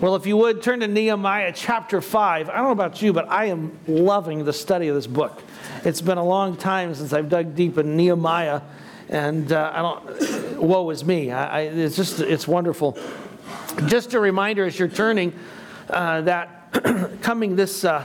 Well, 0.00 0.14
if 0.14 0.26
you 0.26 0.36
would 0.36 0.62
turn 0.62 0.78
to 0.78 0.86
Nehemiah 0.86 1.52
chapter 1.52 2.00
5. 2.00 2.48
I 2.48 2.54
don't 2.54 2.64
know 2.66 2.70
about 2.70 3.02
you, 3.02 3.12
but 3.12 3.28
I 3.28 3.46
am 3.46 3.76
loving 3.88 4.44
the 4.44 4.52
study 4.52 4.86
of 4.86 4.94
this 4.94 5.08
book. 5.08 5.42
It's 5.84 6.00
been 6.00 6.18
a 6.18 6.24
long 6.24 6.56
time 6.56 6.94
since 6.94 7.12
I've 7.12 7.28
dug 7.28 7.56
deep 7.56 7.78
in 7.78 7.96
Nehemiah, 7.96 8.60
and 9.08 9.50
uh, 9.50 9.72
I 9.74 9.82
don't, 9.82 10.62
woe 10.62 10.88
is 10.90 11.04
me. 11.04 11.32
I, 11.32 11.46
I, 11.46 11.60
it's 11.62 11.96
just, 11.96 12.20
it's 12.20 12.46
wonderful. 12.46 12.96
Just 13.86 14.14
a 14.14 14.20
reminder 14.20 14.64
as 14.66 14.78
you're 14.78 14.86
turning 14.86 15.32
uh, 15.90 16.20
that 16.20 17.20
coming 17.20 17.56
this 17.56 17.84
uh, 17.84 18.04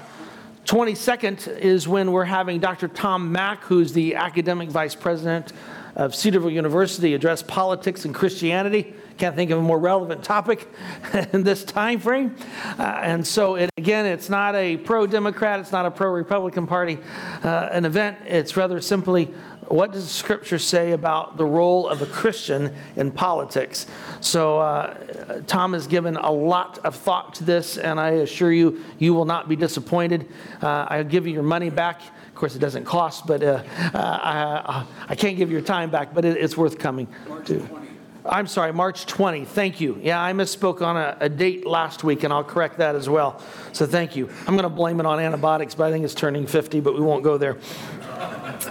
22nd 0.65 1.59
is 1.59 1.87
when 1.87 2.11
we're 2.11 2.25
having 2.25 2.59
Dr. 2.59 2.87
Tom 2.87 3.31
Mach, 3.31 3.61
who's 3.65 3.93
the 3.93 4.15
academic 4.15 4.69
vice 4.69 4.95
president 4.95 5.53
of 5.95 6.15
Cedarville 6.15 6.49
University, 6.49 7.13
address 7.13 7.43
politics 7.43 8.03
and 8.05 8.15
Christianity. 8.15 8.95
Can't 9.17 9.35
think 9.35 9.51
of 9.51 9.59
a 9.59 9.61
more 9.61 9.79
relevant 9.79 10.23
topic 10.23 10.67
in 11.33 11.43
this 11.43 11.63
time 11.63 11.99
frame. 11.99 12.35
Uh, 12.79 12.99
and 13.03 13.25
so, 13.25 13.55
it, 13.55 13.69
again, 13.77 14.05
it's 14.05 14.29
not 14.29 14.55
a 14.55 14.77
pro 14.77 15.05
Democrat, 15.05 15.59
it's 15.59 15.71
not 15.71 15.85
a 15.85 15.91
pro 15.91 16.09
Republican 16.09 16.67
Party 16.67 16.97
uh, 17.43 17.69
an 17.71 17.85
event. 17.85 18.17
It's 18.25 18.57
rather 18.57 18.81
simply 18.81 19.33
what 19.67 19.91
does 19.91 20.09
Scripture 20.09 20.59
say 20.59 20.91
about 20.91 21.37
the 21.37 21.45
role 21.45 21.87
of 21.87 22.01
a 22.01 22.05
Christian 22.05 22.73
in 22.95 23.11
politics? 23.11 23.87
So, 24.19 24.59
uh, 24.59 25.41
Tom 25.47 25.73
has 25.73 25.87
given 25.87 26.17
a 26.17 26.31
lot 26.31 26.79
of 26.79 26.95
thought 26.95 27.35
to 27.35 27.43
this, 27.43 27.77
and 27.77 27.99
I 27.99 28.09
assure 28.11 28.51
you, 28.51 28.83
you 28.99 29.13
will 29.13 29.25
not 29.25 29.47
be 29.47 29.55
disappointed. 29.55 30.29
Uh, 30.61 30.85
I'll 30.89 31.03
give 31.03 31.25
you 31.25 31.33
your 31.33 31.43
money 31.43 31.69
back. 31.69 32.01
Of 32.27 32.35
course, 32.35 32.55
it 32.55 32.59
doesn't 32.59 32.85
cost, 32.85 33.25
but 33.25 33.41
uh, 33.43 33.63
uh 33.93 33.97
I, 33.97 34.85
I, 35.07 35.15
can't 35.15 35.37
give 35.37 35.51
your 35.51 35.61
time 35.61 35.89
back, 35.89 36.13
but 36.13 36.25
it, 36.25 36.37
it's 36.37 36.57
worth 36.57 36.77
coming 36.77 37.07
to. 37.45 37.82
I'm 38.25 38.47
sorry, 38.47 38.71
March 38.71 39.05
20. 39.05 39.43
Thank 39.43 39.81
you. 39.81 39.99
Yeah, 40.01 40.23
I 40.23 40.31
misspoke 40.31 40.81
on 40.81 40.95
a, 40.95 41.17
a, 41.19 41.27
date 41.27 41.65
last 41.65 42.05
week, 42.05 42.23
and 42.23 42.31
I'll 42.31 42.43
correct 42.43 42.77
that 42.77 42.95
as 42.95 43.09
well. 43.09 43.41
So 43.73 43.85
thank 43.85 44.15
you. 44.15 44.29
I'm 44.47 44.55
going 44.55 44.63
to 44.63 44.69
blame 44.69 45.01
it 45.01 45.05
on 45.05 45.19
antibiotics, 45.19 45.75
but 45.75 45.87
I 45.87 45.91
think 45.91 46.05
it's 46.05 46.13
turning 46.13 46.47
50, 46.47 46.79
but 46.79 46.93
we 46.93 47.01
won't 47.01 47.23
go 47.23 47.37
there. 47.37 47.57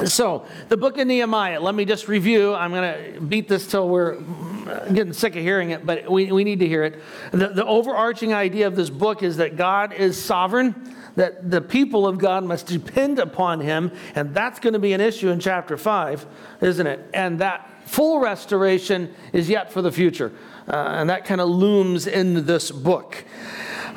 So, 0.06 0.47
the 0.69 0.77
book 0.77 0.97
of 0.97 1.06
Nehemiah, 1.06 1.61
let 1.61 1.75
me 1.75 1.84
just 1.84 2.09
review. 2.09 2.55
I'm 2.55 2.70
going 2.70 3.14
to 3.14 3.20
beat 3.20 3.47
this 3.47 3.67
till 3.67 3.89
we're 3.89 4.17
uh, 4.17 4.89
getting 4.92 5.12
sick 5.12 5.36
of 5.36 5.42
hearing 5.42 5.70
it, 5.70 5.84
but 5.84 6.11
we, 6.11 6.33
we 6.33 6.44
need 6.44 6.61
to 6.61 6.66
hear 6.66 6.84
it. 6.84 7.03
The, 7.33 7.48
the 7.48 7.66
overarching 7.66 8.33
idea 8.33 8.66
of 8.66 8.75
this 8.75 8.89
book 8.89 9.22
is 9.22 9.37
that 9.37 9.56
God 9.56 9.92
is 9.92 10.22
sovereign, 10.22 10.97
that 11.16 11.50
the 11.50 11.61
people 11.61 12.06
of 12.06 12.16
God 12.16 12.44
must 12.44 12.66
depend 12.69 13.19
upon 13.19 13.61
Him, 13.61 13.92
and 14.14 14.34
that's 14.34 14.61
going 14.61 14.72
to 14.72 14.78
be 14.78 14.94
an 14.94 15.00
issue 15.00 15.28
in 15.28 15.41
chapter 15.41 15.77
5, 15.77 16.27
isn't 16.62 16.87
it? 16.87 17.11
And 17.12 17.41
that 17.41 17.69
Full 17.86 18.20
restoration 18.20 19.14
is 19.33 19.48
yet 19.48 19.72
for 19.72 19.83
the 19.83 19.92
future. 19.92 20.33
Uh, 20.69 20.77
and 20.77 21.11
that 21.11 21.25
kind 21.25 21.41
of 21.41 21.48
looms 21.48 22.06
in 22.06 22.47
this 22.47 22.70
book. 22.70 23.25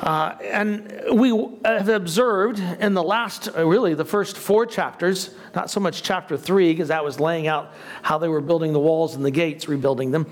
Uh, 0.00 0.36
and 0.42 1.04
we 1.12 1.30
have 1.64 1.88
observed 1.88 2.58
in 2.58 2.92
the 2.92 3.02
last, 3.02 3.48
uh, 3.56 3.66
really, 3.66 3.94
the 3.94 4.04
first 4.04 4.36
four 4.36 4.66
chapters, 4.66 5.30
not 5.54 5.70
so 5.70 5.80
much 5.80 6.02
chapter 6.02 6.36
three, 6.36 6.72
because 6.72 6.88
that 6.88 7.02
was 7.02 7.18
laying 7.18 7.46
out 7.46 7.72
how 8.02 8.18
they 8.18 8.28
were 8.28 8.42
building 8.42 8.72
the 8.74 8.80
walls 8.80 9.14
and 9.14 9.24
the 9.24 9.30
gates, 9.30 9.68
rebuilding 9.68 10.10
them, 10.10 10.26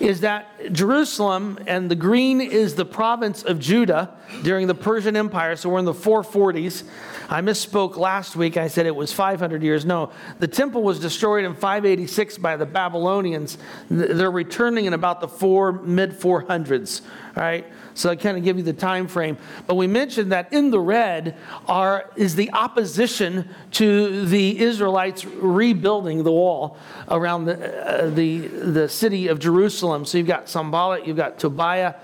is 0.00 0.22
that 0.22 0.72
Jerusalem 0.72 1.58
and 1.66 1.90
the 1.90 1.94
green 1.94 2.40
is 2.40 2.76
the 2.76 2.86
province 2.86 3.42
of 3.42 3.58
Judah 3.58 4.14
during 4.42 4.66
the 4.66 4.74
Persian 4.74 5.16
Empire. 5.16 5.56
So 5.56 5.68
we're 5.68 5.80
in 5.80 5.84
the 5.84 5.92
440s. 5.92 6.84
I 7.28 7.40
misspoke 7.40 7.96
last 7.96 8.36
week. 8.36 8.56
I 8.56 8.68
said 8.68 8.86
it 8.86 8.96
was 8.96 9.12
500 9.12 9.62
years. 9.62 9.84
No, 9.84 10.12
the 10.38 10.48
temple 10.48 10.82
was 10.82 10.98
destroyed 10.98 11.44
in 11.44 11.54
586 11.54 12.38
by 12.38 12.56
the 12.56 12.66
Babylonians. 12.66 13.58
They're 13.90 14.30
returning 14.30 14.86
in 14.86 14.94
about 14.94 15.20
the 15.20 15.28
four 15.28 15.72
mid 15.72 16.12
400s. 16.12 17.02
All 17.36 17.42
right. 17.42 17.66
So 17.94 18.10
I 18.10 18.16
kind 18.16 18.36
of 18.36 18.44
give 18.44 18.56
you 18.56 18.62
the 18.62 18.72
time 18.72 19.06
frame. 19.08 19.38
But 19.66 19.76
we 19.76 19.86
mentioned 19.86 20.32
that 20.32 20.52
in 20.52 20.70
the 20.70 20.80
red 20.80 21.36
are 21.66 22.10
is 22.16 22.34
the 22.34 22.52
opposition 22.52 23.48
to 23.72 24.26
the 24.26 24.60
Israelites 24.60 25.24
rebuilding 25.24 26.24
the 26.24 26.32
wall 26.32 26.76
around 27.08 27.44
the 27.46 27.54
uh, 27.86 28.10
the 28.10 28.48
the 28.48 28.88
city 28.88 29.28
of 29.28 29.38
Jerusalem. 29.38 30.04
So 30.04 30.18
you've 30.18 30.26
got 30.26 30.48
Sanballat, 30.48 31.06
you've 31.06 31.16
got 31.16 31.38
Tobiah, 31.38 31.94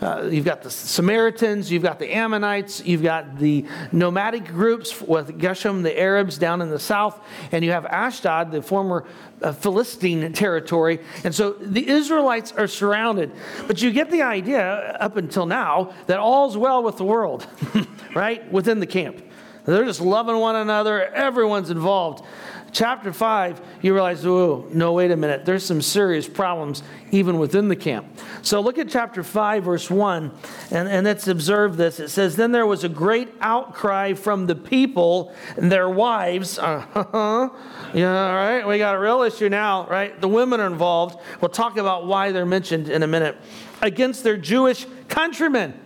uh, 0.00 0.28
you've 0.30 0.44
got 0.44 0.62
the 0.62 0.70
Samaritans, 0.70 1.70
you've 1.70 1.82
got 1.82 1.98
the 1.98 2.10
Ammonites, 2.14 2.82
you've 2.84 3.02
got 3.02 3.38
the 3.38 3.66
nomadic 3.92 4.46
groups 4.46 5.00
with 5.00 5.38
Geshem, 5.38 5.82
the 5.82 5.98
Arabs 5.98 6.38
down 6.38 6.62
in 6.62 6.70
the 6.70 6.78
south, 6.78 7.20
and 7.52 7.64
you 7.64 7.72
have 7.72 7.84
Ashdod, 7.84 8.50
the 8.50 8.62
former 8.62 9.06
uh, 9.42 9.52
Philistine 9.52 10.32
territory. 10.32 11.00
And 11.22 11.34
so 11.34 11.52
the 11.52 11.86
Israelites 11.86 12.52
are 12.52 12.66
surrounded. 12.66 13.30
But 13.66 13.82
you 13.82 13.90
get 13.90 14.10
the 14.10 14.22
idea 14.22 14.96
up 15.00 15.16
until 15.16 15.44
now 15.44 15.92
that 16.06 16.18
all's 16.18 16.56
well 16.56 16.82
with 16.82 16.96
the 16.96 17.04
world, 17.04 17.46
right? 18.14 18.50
Within 18.50 18.80
the 18.80 18.86
camp. 18.86 19.22
They're 19.66 19.84
just 19.84 20.00
loving 20.00 20.38
one 20.38 20.56
another, 20.56 21.04
everyone's 21.14 21.68
involved 21.68 22.24
chapter 22.72 23.12
5, 23.12 23.60
you 23.82 23.94
realize, 23.94 24.24
oh, 24.24 24.66
no, 24.72 24.92
wait 24.92 25.10
a 25.10 25.16
minute. 25.16 25.44
There's 25.44 25.64
some 25.64 25.82
serious 25.82 26.28
problems 26.28 26.82
even 27.10 27.38
within 27.38 27.68
the 27.68 27.76
camp. 27.76 28.06
So 28.42 28.60
look 28.60 28.78
at 28.78 28.88
chapter 28.88 29.22
5, 29.22 29.64
verse 29.64 29.90
1, 29.90 30.30
and, 30.70 30.88
and 30.88 31.04
let's 31.06 31.28
observe 31.28 31.76
this. 31.76 32.00
It 32.00 32.08
says, 32.08 32.36
Then 32.36 32.52
there 32.52 32.66
was 32.66 32.84
a 32.84 32.88
great 32.88 33.28
outcry 33.40 34.14
from 34.14 34.46
the 34.46 34.54
people 34.54 35.34
and 35.56 35.70
their 35.70 35.88
wives. 35.88 36.58
Uh-huh. 36.58 37.50
Yeah, 37.94 38.26
all 38.28 38.34
right. 38.34 38.66
We 38.66 38.78
got 38.78 38.94
a 38.94 38.98
real 38.98 39.22
issue 39.22 39.48
now, 39.48 39.86
right? 39.86 40.18
The 40.20 40.28
women 40.28 40.60
are 40.60 40.66
involved. 40.66 41.20
We'll 41.40 41.48
talk 41.48 41.76
about 41.76 42.06
why 42.06 42.32
they're 42.32 42.46
mentioned 42.46 42.88
in 42.88 43.02
a 43.02 43.06
minute. 43.06 43.36
Against 43.82 44.22
their 44.22 44.36
Jewish 44.36 44.86
countrymen. 45.08 45.78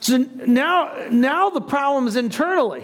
So 0.00 0.18
now, 0.18 1.06
now 1.10 1.50
the 1.50 1.60
problem 1.60 2.06
is 2.08 2.16
internally. 2.16 2.82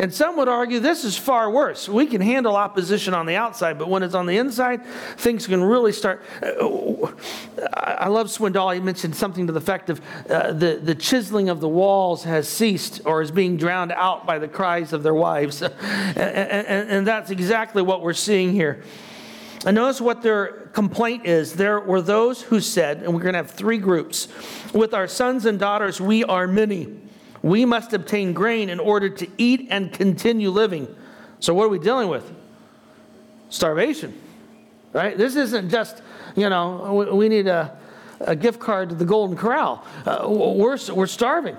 And 0.00 0.14
some 0.14 0.38
would 0.38 0.48
argue 0.48 0.80
this 0.80 1.04
is 1.04 1.18
far 1.18 1.50
worse. 1.50 1.86
We 1.86 2.06
can 2.06 2.22
handle 2.22 2.56
opposition 2.56 3.12
on 3.12 3.26
the 3.26 3.36
outside, 3.36 3.78
but 3.78 3.90
when 3.90 4.02
it's 4.02 4.14
on 4.14 4.24
the 4.24 4.38
inside, 4.38 4.82
things 5.18 5.46
can 5.46 5.62
really 5.62 5.92
start. 5.92 6.22
Uh, 6.42 7.12
I 7.74 8.08
love 8.08 8.28
Swindoll. 8.28 8.72
He 8.72 8.80
mentioned 8.80 9.14
something 9.14 9.46
to 9.46 9.52
the 9.52 9.58
effect 9.58 9.90
of 9.90 10.00
uh, 10.30 10.54
the, 10.54 10.80
the 10.82 10.94
chiseling 10.94 11.50
of 11.50 11.60
the 11.60 11.68
walls 11.68 12.24
has 12.24 12.48
ceased 12.48 13.02
or 13.04 13.20
is 13.20 13.30
being 13.30 13.58
drowned 13.58 13.92
out 13.92 14.26
by 14.26 14.38
the 14.38 14.48
cries 14.48 14.94
of 14.94 15.02
their 15.02 15.12
wives. 15.12 15.60
and, 15.62 15.76
and, 16.16 16.88
and 16.88 17.06
that's 17.06 17.30
exactly 17.30 17.82
what 17.82 18.00
we're 18.00 18.14
seeing 18.14 18.52
here. 18.52 18.82
And 19.66 19.74
notice 19.74 20.00
what 20.00 20.22
their 20.22 20.70
complaint 20.72 21.26
is. 21.26 21.52
There 21.52 21.78
were 21.78 22.00
those 22.00 22.40
who 22.40 22.62
said, 22.62 23.02
and 23.02 23.12
we're 23.12 23.20
going 23.20 23.34
to 23.34 23.40
have 23.40 23.50
three 23.50 23.76
groups 23.76 24.28
with 24.72 24.94
our 24.94 25.06
sons 25.06 25.44
and 25.44 25.58
daughters, 25.58 26.00
we 26.00 26.24
are 26.24 26.46
many. 26.46 27.09
We 27.42 27.64
must 27.64 27.92
obtain 27.92 28.32
grain 28.32 28.68
in 28.68 28.78
order 28.78 29.08
to 29.08 29.28
eat 29.38 29.68
and 29.70 29.92
continue 29.92 30.50
living. 30.50 30.94
So, 31.38 31.54
what 31.54 31.64
are 31.64 31.70
we 31.70 31.78
dealing 31.78 32.08
with? 32.08 32.30
Starvation, 33.48 34.18
right? 34.92 35.16
This 35.16 35.36
isn't 35.36 35.70
just, 35.70 36.02
you 36.36 36.48
know, 36.48 37.08
we 37.12 37.28
need 37.28 37.46
a, 37.46 37.76
a 38.20 38.36
gift 38.36 38.60
card 38.60 38.90
to 38.90 38.94
the 38.94 39.06
Golden 39.06 39.36
Corral. 39.36 39.84
Uh, 40.04 40.26
we're, 40.28 40.78
we're 40.92 41.06
starving, 41.06 41.56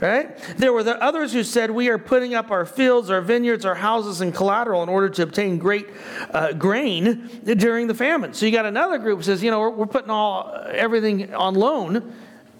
right? 0.00 0.36
There 0.56 0.72
were 0.72 0.82
the 0.82 1.00
others 1.00 1.32
who 1.32 1.44
said, 1.44 1.70
We 1.70 1.88
are 1.88 1.98
putting 1.98 2.34
up 2.34 2.50
our 2.50 2.66
fields, 2.66 3.08
our 3.08 3.20
vineyards, 3.20 3.64
our 3.64 3.76
houses, 3.76 4.20
and 4.20 4.34
collateral 4.34 4.82
in 4.82 4.88
order 4.88 5.08
to 5.08 5.22
obtain 5.22 5.58
great 5.58 5.86
uh, 6.32 6.52
grain 6.52 7.30
during 7.44 7.86
the 7.86 7.94
famine. 7.94 8.34
So, 8.34 8.44
you 8.44 8.50
got 8.50 8.66
another 8.66 8.98
group 8.98 9.18
who 9.18 9.22
says, 9.22 9.40
You 9.40 9.52
know, 9.52 9.60
we're, 9.60 9.70
we're 9.70 9.86
putting 9.86 10.10
all 10.10 10.52
everything 10.68 11.32
on 11.32 11.54
loan 11.54 12.12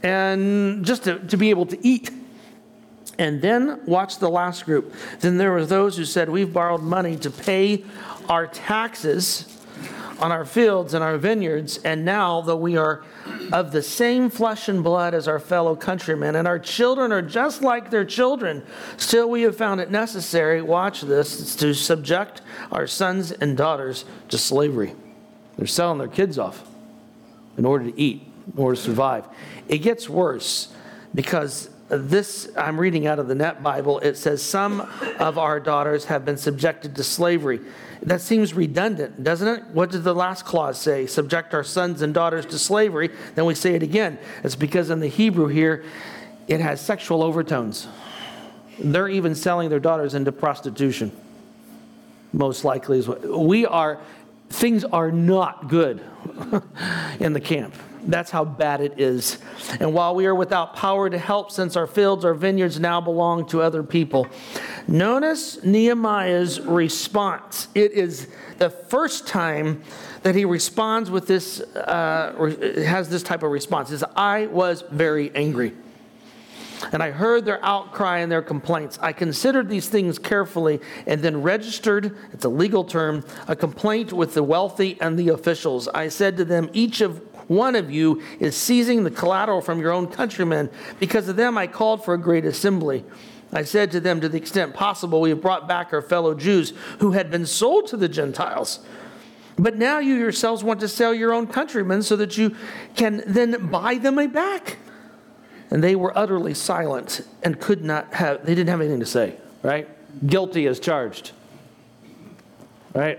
and 0.05 0.85
just 0.85 1.05
to, 1.05 1.19
to 1.19 1.37
be 1.37 1.51
able 1.51 1.67
to 1.67 1.87
eat. 1.87 2.11
And 3.19 3.43
then 3.43 3.81
watch 3.87 4.19
the 4.19 4.31
last 4.31 4.65
group. 4.65 4.95
Then 5.21 5.37
there 5.37 5.53
were 5.53 5.67
those 5.67 5.97
who 5.97 6.05
said, 6.05 6.29
We've 6.29 6.53
borrowed 6.53 6.83
money 6.83 7.17
to 7.17 7.31
pay 7.31 7.85
our 8.29 8.47
taxes 8.47 9.53
on 10.23 10.31
our 10.31 10.45
fields 10.45 10.95
and 10.95 11.03
our 11.03 11.19
vineyards, 11.19 11.79
and 11.79 12.05
now, 12.05 12.41
though 12.41 12.57
we 12.57 12.77
are 12.77 13.03
of 13.53 13.73
the 13.73 13.83
same 13.83 14.31
flesh 14.31 14.69
and 14.69 14.83
blood 14.85 15.15
as 15.15 15.27
our 15.27 15.41
fellow 15.41 15.75
countrymen, 15.75 16.37
and 16.37 16.47
our 16.47 16.61
children 16.61 17.11
are 17.11 17.21
just 17.21 17.61
like 17.61 17.91
their 17.91 18.05
children, 18.05 18.63
still 18.97 19.29
we 19.29 19.43
have 19.43 19.57
found 19.57 19.81
it 19.81 19.91
necessary, 19.91 20.63
watch 20.63 21.01
this, 21.01 21.57
to 21.57 21.75
subject 21.75 22.41
our 22.71 22.87
sons 22.87 23.33
and 23.33 23.57
daughters 23.57 24.05
to 24.29 24.39
slavery. 24.39 24.95
They're 25.57 25.67
selling 25.67 25.99
their 25.99 26.09
kids 26.09 26.39
off 26.39 26.65
in 27.59 27.65
order 27.65 27.91
to 27.91 28.01
eat, 28.01 28.23
in 28.55 28.63
order 28.63 28.77
to 28.77 28.81
survive. 28.81 29.27
It 29.67 29.79
gets 29.79 30.09
worse 30.09 30.73
because 31.15 31.69
this 31.99 32.49
I'm 32.57 32.81
reading 32.81 33.07
out 33.07 33.19
of 33.19 33.29
the 33.29 33.35
NET 33.35 33.63
Bible. 33.63 33.99
It 34.01 34.17
says 34.17 34.43
some 34.43 34.81
of 35.19 35.39
our 35.39 35.61
daughters 35.61 36.07
have 36.07 36.25
been 36.25 36.37
subjected 36.37 36.97
to 36.97 37.05
slavery. 37.05 37.61
That 38.03 38.21
seems 38.21 38.55
redundant, 38.55 39.23
doesn't 39.23 39.47
it? 39.47 39.65
What 39.69 39.91
did 39.91 40.03
the 40.03 40.15
last 40.15 40.45
clause 40.45 40.81
say? 40.81 41.07
Subject 41.07 41.55
our 41.55 41.63
sons 41.63 42.03
and 42.03 42.13
daughters 42.13 42.47
to 42.47 42.59
slavery. 42.59 43.11
Then 43.35 43.45
we 43.45 43.55
say 43.55 43.75
it 43.75 43.83
again. 43.83 44.19
It's 44.43 44.57
because 44.57 44.91
in 44.91 45.01
the 45.01 45.09
Hebrew 45.09 45.47
here, 45.47 45.85
it 46.49 46.61
has 46.61 46.81
sexual 46.81 47.23
overtones. 47.23 47.87
They're 48.79 49.09
even 49.09 49.35
selling 49.35 49.69
their 49.69 49.79
daughters 49.79 50.15
into 50.15 50.33
prostitution. 50.33 51.13
Most 52.33 52.65
likely 52.65 52.99
is 52.99 53.07
what 53.07 53.23
we 53.25 53.67
are. 53.67 54.01
Things 54.49 54.85
are 54.85 55.13
not 55.13 55.69
good 55.69 56.03
in 57.21 57.35
the 57.35 57.41
camp. 57.41 57.75
That's 58.05 58.31
how 58.31 58.45
bad 58.45 58.81
it 58.81 58.99
is. 58.99 59.39
And 59.79 59.95
while 59.95 60.15
we 60.15 60.27
are 60.27 60.35
without 60.35 60.75
power 60.75 61.09
to 61.09 61.19
help, 61.19 61.51
since 61.51 61.77
our 61.77 61.87
fields, 61.87 62.25
our 62.25 62.35
vineyards 62.35 62.81
now 62.81 63.01
belong 63.01 63.47
to 63.49 63.63
other 63.63 63.83
people. 63.83 64.27
Notice 64.89 65.63
Nehemiah's 65.63 66.61
response. 66.61 67.69
It 67.75 67.93
is 67.93 68.29
the 68.59 68.71
first 68.71 69.27
time 69.27 69.83
that 70.23 70.35
he 70.35 70.45
responds 70.45 71.11
with 71.11 71.27
this, 71.27 71.61
uh, 71.61 72.55
has 72.85 73.09
this 73.09 73.23
type 73.23 73.43
of 73.43 73.51
response. 73.51 73.91
Says, 73.91 74.05
I 74.17 74.47
was 74.47 74.83
very 74.91 75.35
angry. 75.35 75.73
And 76.91 77.03
I 77.03 77.11
heard 77.11 77.45
their 77.45 77.65
outcry 77.65 78.19
and 78.19 78.33
their 78.33 78.43
complaints. 78.43 78.99
I 79.01 79.13
considered 79.13 79.69
these 79.69 79.89
things 79.89 80.19
carefully 80.19 80.81
and 81.07 81.23
then 81.23 81.43
registered, 81.43 82.17
it's 82.33 82.45
a 82.45 82.49
legal 82.49 82.83
term, 82.83 83.25
a 83.47 83.55
complaint 83.55 84.13
with 84.13 84.35
the 84.35 84.43
wealthy 84.43 84.99
and 85.01 85.17
the 85.17 85.29
officials. 85.29 85.87
I 85.89 86.09
said 86.09 86.37
to 86.39 86.45
them, 86.45 86.71
Each 86.73 87.01
of 87.01 87.21
one 87.49 87.77
of 87.77 87.91
you 87.91 88.23
is 88.41 88.57
seizing 88.57 89.05
the 89.05 89.11
collateral 89.11 89.61
from 89.61 89.81
your 89.81 89.93
own 89.93 90.07
countrymen. 90.07 90.71
Because 91.01 91.29
of 91.29 91.37
them, 91.37 91.59
I 91.59 91.67
called 91.67 92.05
for 92.05 92.15
a 92.15 92.19
great 92.19 92.45
assembly. 92.45 93.05
I 93.53 93.65
said 93.65 93.91
to 93.93 94.01
them, 94.01 94.21
to 94.21 94.29
the 94.29 94.39
extent 94.39 94.75
possible, 94.75 95.21
we 95.21 95.31
have 95.31 95.43
brought 95.43 95.69
back 95.69 95.93
our 95.93 96.01
fellow 96.01 96.35
Jews 96.35 96.73
who 97.01 97.13
had 97.13 97.31
been 97.31 97.45
sold 97.45 97.87
to 97.89 97.97
the 97.97 98.09
Gentiles. 98.09 98.81
But 99.59 99.77
now 99.77 99.99
you 99.99 100.15
yourselves 100.15 100.65
want 100.65 100.81
to 100.81 100.89
sell 100.89 101.13
your 101.13 101.35
own 101.35 101.47
countrymen 101.47 102.03
so 102.03 102.17
that 102.17 102.39
you 102.39 102.57
can 102.97 103.23
then 103.27 103.67
buy 103.67 103.97
them 103.97 104.17
back. 104.31 104.79
And 105.71 105.85
they 105.85 105.95
were 105.95 106.17
utterly 106.17 106.55
silent 106.55 107.27
and 107.43 107.61
could 107.61 107.85
not 107.85 108.15
have, 108.15 108.47
they 108.47 108.55
didn't 108.55 108.71
have 108.71 108.81
anything 108.81 109.01
to 109.01 109.07
say, 109.07 109.37
right? 109.63 109.89
Guilty 110.27 110.67
as 110.67 110.81
charged, 110.81 111.33
right? 112.95 113.19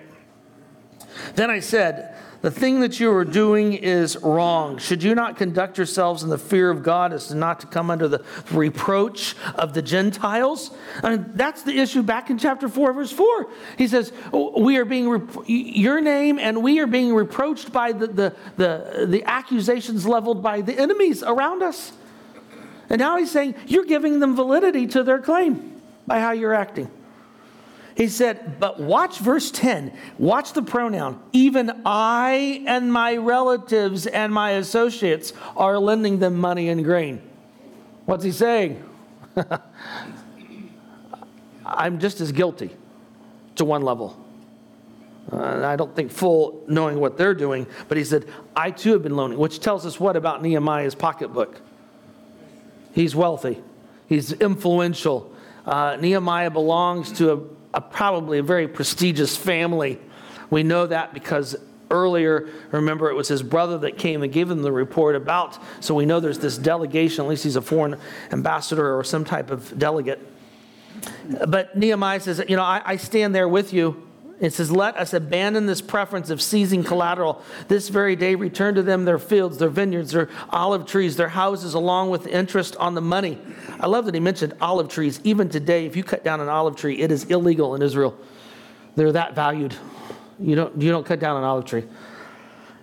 Then 1.36 1.50
I 1.50 1.60
said, 1.60 2.13
the 2.44 2.52
thing 2.52 2.82
that 2.82 3.00
you 3.00 3.10
are 3.14 3.24
doing 3.24 3.72
is 3.72 4.18
wrong. 4.18 4.78
Should 4.78 5.02
you 5.02 5.16
not 5.16 5.38
conduct 5.38 5.78
yourselves 5.78 6.24
in 6.24 6.30
the 6.30 6.38
fear 6.38 6.70
of 6.70 6.84
God 6.84 7.14
as 7.14 7.34
not 7.34 7.62
to 7.62 7.68
come 7.68 7.90
under 7.90 8.10
the 8.10 8.22
reproach 8.52 9.34
of 9.56 9.74
the 9.74 9.82
Gentiles? 9.82 10.72
I 11.02 11.12
mean, 11.12 11.32
that's 11.36 11.62
the 11.62 11.80
issue 11.80 12.04
back 12.04 12.30
in 12.30 12.38
chapter 12.38 12.68
4, 12.68 12.92
verse 12.92 13.14
4. 13.14 13.48
He 13.78 13.88
says, 13.88 14.12
We 14.34 14.76
are 14.76 14.84
being, 14.84 15.10
rep- 15.10 15.46
your 15.48 16.02
name 16.02 16.38
and 16.38 16.62
we 16.62 16.82
are 16.82 16.86
being 16.86 17.16
reproached 17.16 17.72
by 17.72 17.94
the, 17.94 18.08
the, 18.08 18.36
the, 18.58 19.06
the 19.08 19.24
accusations 19.24 20.06
leveled 20.06 20.44
by 20.44 20.60
the 20.60 20.78
enemies 20.78 21.24
around 21.24 21.64
us. 21.64 21.94
And 22.90 23.00
now 23.00 23.16
he's 23.16 23.32
saying, 23.32 23.56
You're 23.68 23.86
giving 23.86 24.20
them 24.20 24.36
validity 24.36 24.86
to 24.88 25.04
their 25.04 25.20
claim 25.20 25.82
by 26.06 26.20
how 26.20 26.34
you're 26.34 26.54
acting. 26.54 26.92
He 27.96 28.08
said, 28.08 28.60
but 28.60 28.80
watch 28.80 29.20
verse 29.20 29.52
10. 29.52 29.96
Watch 30.18 30.54
the 30.54 30.64
pronoun. 30.64 31.22
Even 31.32 31.82
I 31.86 32.64
and 32.66 32.92
my 32.92 33.18
relatives 33.18 34.08
and 34.08 34.34
my 34.34 34.52
associates 34.52 35.34
are 35.56 35.78
lending 35.78 36.20
them 36.20 36.36
money 36.36 36.70
and 36.70 36.84
grain. 36.84 37.22
What's 38.06 38.24
he 38.24 38.32
saying? 38.32 38.84
I'm 41.66 42.00
just 42.00 42.20
as 42.20 42.32
guilty 42.32 42.72
to 43.56 43.66
one 43.66 43.84
level. 43.84 44.20
Uh, 45.32 45.66
I 45.66 45.76
don't 45.76 45.96
think 45.96 46.12
full 46.12 46.64
knowing 46.68 47.00
what 47.00 47.18
they're 47.18 47.34
doing, 47.34 47.66
but 47.88 47.98
he 47.98 48.04
said, 48.04 48.26
I 48.56 48.72
too 48.72 48.92
have 48.94 49.04
been 49.04 49.16
loaning, 49.16 49.38
which 49.38 49.60
tells 49.60 49.86
us 49.86 50.00
what 50.00 50.16
about 50.16 50.42
Nehemiah's 50.42 50.96
pocketbook? 50.96 51.62
He's 52.94 53.16
wealthy, 53.16 53.62
he's 54.08 54.34
influential. 54.34 55.32
Uh, 55.66 55.96
Nehemiah 56.00 56.52
belongs 56.52 57.14
to 57.14 57.32
a 57.32 57.40
a, 57.74 57.82
probably 57.82 58.40
a 58.40 58.44
very 58.44 58.68
prestigious 58.68 59.36
family. 59.36 60.00
We 60.50 60.64
know 60.64 60.88
that 60.88 61.14
because 61.14 61.56
earlier, 61.90 62.50
remember, 62.72 63.10
it 63.10 63.14
was 63.14 63.28
his 63.28 63.44
brother 63.44 63.78
that 63.80 63.98
came 63.98 64.24
and 64.24 64.34
gave 64.34 64.50
him 64.50 64.62
the 64.62 64.72
report 64.72 65.16
about. 65.16 65.58
So 65.80 65.94
we 65.94 66.06
know 66.06 66.20
there's 66.20 66.40
this 66.40 66.58
delegation, 66.58 67.26
at 67.26 67.30
least 67.30 67.44
he's 67.44 67.56
a 67.56 67.62
foreign 67.62 67.98
ambassador 68.32 68.98
or 68.98 69.04
some 69.04 69.24
type 69.26 69.52
of 69.52 69.78
delegate. 69.78 70.20
But 71.48 71.78
Nehemiah 71.78 72.20
says, 72.20 72.44
You 72.48 72.56
know, 72.56 72.64
I, 72.64 72.82
I 72.84 72.96
stand 72.98 73.34
there 73.34 73.48
with 73.48 73.74
you 73.74 74.08
it 74.40 74.54
says, 74.54 74.72
Let 74.72 74.98
us 74.98 75.14
abandon 75.14 75.66
this 75.66 75.82
preference 75.82 76.30
of 76.30 76.42
seizing 76.42 76.84
collateral. 76.84 77.42
This 77.68 77.90
very 77.90 78.16
day, 78.16 78.36
return 78.36 78.76
to 78.76 78.84
them 78.84 79.06
their 79.06 79.20
fields, 79.20 79.58
their 79.58 79.70
vineyards, 79.70 80.12
their 80.12 80.30
olive 80.50 80.86
trees, 80.86 81.16
their 81.16 81.30
houses, 81.30 81.74
along 81.74 82.10
with 82.10 82.28
interest 82.28 82.76
on 82.78 82.96
the 82.96 83.02
money. 83.02 83.38
I 83.80 83.88
love 83.88 84.06
that 84.06 84.14
he 84.14 84.20
mentioned 84.20 84.54
olive 84.60 84.90
trees. 84.90 85.20
Even 85.24 85.50
today, 85.50 85.86
if 85.86 85.96
you 85.96 86.04
cut 86.04 86.24
down 86.24 86.42
an 86.42 86.50
olive 86.50 86.76
tree, 86.76 87.00
it 87.00 87.12
is 87.12 87.26
illegal 87.26 87.76
in 87.76 87.82
Israel. 87.82 88.18
They're 88.96 89.12
that 89.12 89.36
valued. 89.36 89.76
You 90.40 90.56
don't, 90.56 90.82
you 90.82 90.92
don't 90.92 91.06
cut 91.06 91.20
down 91.20 91.38
an 91.38 91.44
olive 91.44 91.66
tree. 91.66 91.84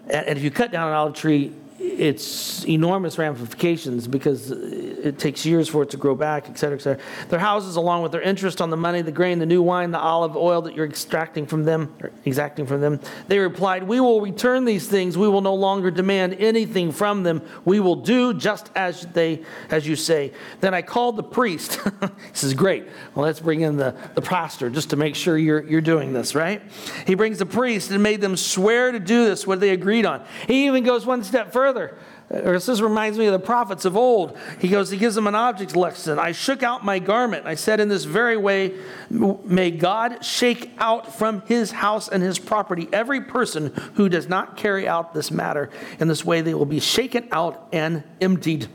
And 0.08 0.36
if 0.36 0.42
you 0.42 0.50
cut 0.50 0.72
down 0.72 0.88
an 0.88 0.94
olive 0.94 1.14
tree, 1.14 1.54
it's 1.82 2.64
enormous 2.66 3.16
ramifications 3.16 4.06
because 4.06 4.50
it 4.50 5.18
takes 5.18 5.46
years 5.46 5.66
for 5.66 5.82
it 5.82 5.90
to 5.90 5.96
grow 5.96 6.14
back, 6.14 6.50
et 6.50 6.58
cetera, 6.58 6.76
et 6.76 6.82
cetera. 6.82 7.02
Their 7.30 7.38
houses, 7.38 7.76
along 7.76 8.02
with 8.02 8.12
their 8.12 8.20
interest 8.20 8.60
on 8.60 8.68
the 8.68 8.76
money, 8.76 9.00
the 9.00 9.12
grain, 9.12 9.38
the 9.38 9.46
new 9.46 9.62
wine, 9.62 9.90
the 9.90 9.98
olive 9.98 10.36
oil 10.36 10.60
that 10.62 10.74
you're 10.74 10.86
extracting 10.86 11.46
from 11.46 11.64
them, 11.64 11.94
exacting 12.26 12.66
from 12.66 12.82
them, 12.82 13.00
they 13.28 13.38
replied, 13.38 13.84
We 13.84 13.98
will 13.98 14.20
return 14.20 14.66
these 14.66 14.86
things. 14.86 15.16
We 15.16 15.26
will 15.26 15.40
no 15.40 15.54
longer 15.54 15.90
demand 15.90 16.34
anything 16.34 16.92
from 16.92 17.22
them. 17.22 17.40
We 17.64 17.80
will 17.80 17.96
do 17.96 18.34
just 18.34 18.70
as 18.74 19.06
they 19.06 19.42
as 19.70 19.86
you 19.86 19.96
say. 19.96 20.32
Then 20.60 20.74
I 20.74 20.82
called 20.82 21.16
the 21.16 21.22
priest. 21.22 21.80
this 22.30 22.44
is 22.44 22.52
great. 22.52 22.86
Well, 23.14 23.24
let's 23.24 23.40
bring 23.40 23.62
in 23.62 23.78
the, 23.78 23.96
the 24.14 24.22
pastor 24.22 24.68
just 24.68 24.90
to 24.90 24.96
make 24.96 25.16
sure 25.16 25.38
you're 25.38 25.64
you're 25.64 25.80
doing 25.80 26.12
this, 26.12 26.34
right? 26.34 26.60
He 27.06 27.14
brings 27.14 27.38
the 27.38 27.46
priest 27.46 27.90
and 27.90 28.02
made 28.02 28.20
them 28.20 28.36
swear 28.36 28.92
to 28.92 29.00
do 29.00 29.24
this, 29.24 29.46
what 29.46 29.60
they 29.60 29.70
agreed 29.70 30.04
on. 30.04 30.26
He 30.46 30.66
even 30.66 30.84
goes 30.84 31.06
one 31.06 31.24
step 31.24 31.54
further 31.54 31.69
further. 31.72 31.96
This 32.28 32.80
reminds 32.80 33.18
me 33.18 33.26
of 33.26 33.32
the 33.32 33.38
prophets 33.38 33.84
of 33.84 33.96
old. 33.96 34.36
He 34.60 34.68
goes, 34.68 34.90
he 34.90 34.96
gives 34.96 35.14
them 35.14 35.26
an 35.26 35.34
object 35.34 35.74
lesson. 35.74 36.18
I 36.18 36.32
shook 36.32 36.62
out 36.62 36.84
my 36.84 36.98
garment. 36.98 37.46
I 37.46 37.54
said, 37.54 37.80
in 37.80 37.88
this 37.88 38.04
very 38.04 38.36
way, 38.36 38.74
may 39.10 39.70
God 39.70 40.24
shake 40.24 40.70
out 40.78 41.14
from 41.16 41.42
his 41.42 41.72
house 41.72 42.08
and 42.08 42.22
his 42.22 42.38
property 42.38 42.88
every 42.92 43.20
person 43.20 43.72
who 43.94 44.08
does 44.08 44.28
not 44.28 44.56
carry 44.56 44.86
out 44.86 45.12
this 45.12 45.30
matter. 45.30 45.70
In 45.98 46.08
this 46.08 46.24
way, 46.24 46.40
they 46.40 46.54
will 46.54 46.66
be 46.66 46.80
shaken 46.80 47.28
out 47.32 47.68
and 47.72 48.04
emptied. 48.20 48.68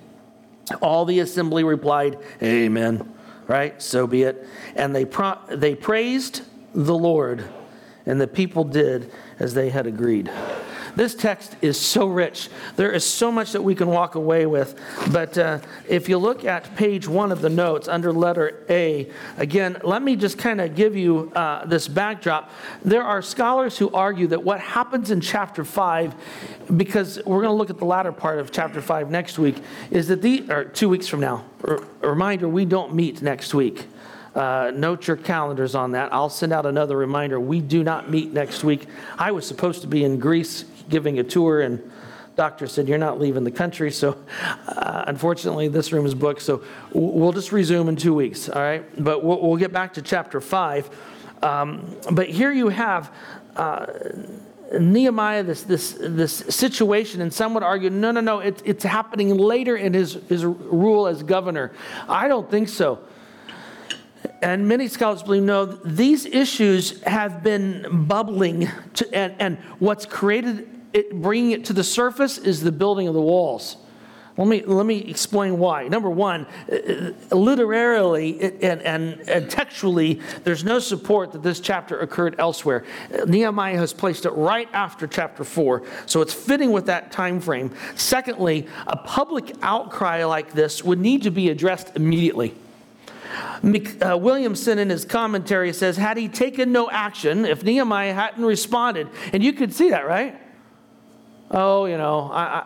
All 0.81 1.05
the 1.05 1.19
assembly 1.19 1.63
replied, 1.63 2.17
Amen. 2.41 3.13
Right? 3.47 3.81
So 3.81 4.07
be 4.07 4.23
it. 4.23 4.47
And 4.75 4.95
they, 4.95 5.05
pro- 5.05 5.39
they 5.49 5.75
praised 5.75 6.41
the 6.73 6.95
Lord, 6.95 7.45
and 8.05 8.19
the 8.19 8.27
people 8.27 8.63
did 8.63 9.11
as 9.39 9.53
they 9.53 9.69
had 9.69 9.85
agreed. 9.85 10.31
This 10.95 11.13
text 11.13 11.55
is 11.61 11.79
so 11.79 12.07
rich. 12.07 12.49
There 12.77 12.91
is 12.91 13.03
so 13.05 13.31
much 13.31 13.51
that 13.51 13.61
we 13.61 13.75
can 13.75 13.87
walk 13.87 14.15
away 14.15 14.45
with. 14.45 14.79
But 15.11 15.37
uh, 15.37 15.59
if 15.87 16.07
you 16.07 16.17
look 16.17 16.45
at 16.45 16.75
page 16.75 17.07
one 17.07 17.31
of 17.31 17.41
the 17.41 17.49
notes 17.49 17.87
under 17.87 18.13
letter 18.13 18.63
A, 18.69 19.09
again, 19.37 19.77
let 19.83 20.01
me 20.01 20.15
just 20.15 20.37
kind 20.37 20.61
of 20.61 20.75
give 20.75 20.95
you 20.95 21.31
uh, 21.35 21.65
this 21.65 21.87
backdrop. 21.87 22.49
There 22.83 23.03
are 23.03 23.21
scholars 23.21 23.77
who 23.77 23.91
argue 23.91 24.27
that 24.27 24.43
what 24.43 24.59
happens 24.59 25.11
in 25.11 25.19
chapter 25.19 25.65
5, 25.65 26.15
because 26.77 27.17
we're 27.25 27.41
going 27.41 27.53
to 27.53 27.57
look 27.57 27.69
at 27.69 27.77
the 27.77 27.85
latter 27.85 28.11
part 28.11 28.39
of 28.39 28.51
chapter 28.51 28.81
5 28.81 29.11
next 29.11 29.37
week, 29.37 29.57
is 29.91 30.07
that 30.07 30.21
the, 30.21 30.49
or 30.49 30.63
two 30.63 30.87
weeks 30.87 31.07
from 31.07 31.19
now, 31.19 31.43
a 32.01 32.07
reminder, 32.07 32.47
we 32.47 32.63
don't 32.63 32.93
meet 32.93 33.21
next 33.21 33.53
week. 33.53 33.87
Uh, 34.33 34.69
note 34.75 35.07
your 35.07 35.15
calendars 35.15 35.75
on 35.75 35.93
that. 35.93 36.13
I'll 36.13 36.29
send 36.29 36.51
out 36.51 36.65
another 36.65 36.97
reminder. 36.97 37.39
We 37.39 37.61
do 37.61 37.85
not 37.85 38.09
meet 38.09 38.33
next 38.33 38.65
week. 38.65 38.85
I 39.17 39.31
was 39.31 39.47
supposed 39.47 39.81
to 39.81 39.87
be 39.87 40.03
in 40.03 40.19
Greece 40.19 40.65
giving 40.89 41.19
a 41.19 41.23
tour, 41.23 41.61
and 41.61 41.91
doctor 42.35 42.67
said 42.67 42.87
you're 42.87 42.97
not 42.97 43.19
leaving 43.19 43.43
the 43.43 43.51
country. 43.51 43.91
So, 43.91 44.17
uh, 44.67 45.05
unfortunately, 45.07 45.67
this 45.67 45.91
room 45.91 46.05
is 46.05 46.13
booked. 46.13 46.41
So 46.41 46.63
we'll 46.93 47.31
just 47.31 47.51
resume 47.51 47.87
in 47.89 47.95
two 47.95 48.13
weeks. 48.13 48.49
All 48.49 48.61
right, 48.61 48.83
but 49.03 49.23
we'll, 49.23 49.41
we'll 49.41 49.57
get 49.57 49.71
back 49.71 49.93
to 49.93 50.01
chapter 50.01 50.41
five. 50.41 50.89
Um, 51.41 51.95
but 52.11 52.29
here 52.29 52.51
you 52.51 52.69
have. 52.69 53.13
Uh, 53.55 53.87
Nehemiah, 54.79 55.43
this, 55.43 55.61
this, 55.61 55.95
this 56.01 56.33
situation, 56.33 57.21
and 57.21 57.31
some 57.31 57.53
would 57.53 57.61
argue, 57.61 57.91
no, 57.91 58.09
no, 58.09 58.19
no, 58.19 58.39
it, 58.39 58.63
it's 58.65 58.83
happening 58.83 59.37
later 59.37 59.77
in 59.77 59.93
his, 59.93 60.15
his 60.27 60.43
rule 60.43 61.07
as 61.07 61.21
governor. 61.21 61.71
I 62.09 62.27
don't 62.27 62.49
think 62.49 62.67
so 62.67 62.99
and 64.41 64.67
many 64.67 64.87
scholars 64.87 65.23
believe 65.23 65.43
no, 65.43 65.65
these 65.65 66.25
issues 66.25 67.01
have 67.03 67.43
been 67.43 68.05
bubbling, 68.07 68.69
to, 68.93 69.13
and, 69.13 69.35
and 69.39 69.57
what's 69.79 70.05
created 70.05 70.69
it, 70.95 71.21
bringing 71.21 71.51
it 71.51 71.65
to 71.65 71.73
the 71.73 71.83
surface 71.83 72.37
is 72.37 72.61
the 72.61 72.71
building 72.71 73.07
of 73.07 73.13
the 73.13 73.21
walls. 73.21 73.75
Let 74.37 74.47
me, 74.47 74.63
let 74.63 74.85
me 74.85 74.97
explain 74.99 75.59
why. 75.59 75.87
Number 75.87 76.09
one, 76.09 76.45
uh, 76.69 76.75
uh, 76.75 77.35
literarily 77.35 78.41
and, 78.61 78.81
and, 78.81 79.29
and, 79.29 79.49
textually, 79.49 80.19
there's 80.43 80.63
no 80.63 80.79
support 80.79 81.31
that 81.31 81.43
this 81.43 81.61
chapter 81.61 81.99
occurred 81.99 82.35
elsewhere. 82.37 82.83
Nehemiah 83.27 83.77
has 83.77 83.93
placed 83.93 84.25
it 84.25 84.31
right 84.31 84.67
after 84.73 85.07
chapter 85.07 85.45
4, 85.45 85.83
so 86.05 86.21
it's 86.21 86.33
fitting 86.33 86.71
with 86.73 86.85
that 86.87 87.13
time 87.13 87.39
frame. 87.39 87.73
Secondly, 87.95 88.67
a 88.87 88.97
public 88.97 89.53
outcry 89.61 90.25
like 90.25 90.51
this 90.51 90.83
would 90.83 90.99
need 90.99 91.23
to 91.23 91.31
be 91.31 91.49
addressed 91.49 91.95
immediately. 91.95 92.53
Uh, 93.63 94.17
Williamson 94.17 94.79
in 94.79 94.89
his 94.89 95.05
commentary 95.05 95.71
says, 95.71 95.95
had 95.95 96.17
he 96.17 96.27
taken 96.27 96.71
no 96.73 96.89
action, 96.89 97.45
if 97.45 97.63
Nehemiah 97.63 98.13
hadn't 98.13 98.43
responded, 98.43 99.09
and 99.31 99.41
you 99.41 99.53
could 99.53 99.73
see 99.73 99.89
that, 99.91 100.05
right? 100.05 100.41
Oh, 101.51 101.85
you 101.85 101.97
know, 101.97 102.31
I, 102.33 102.65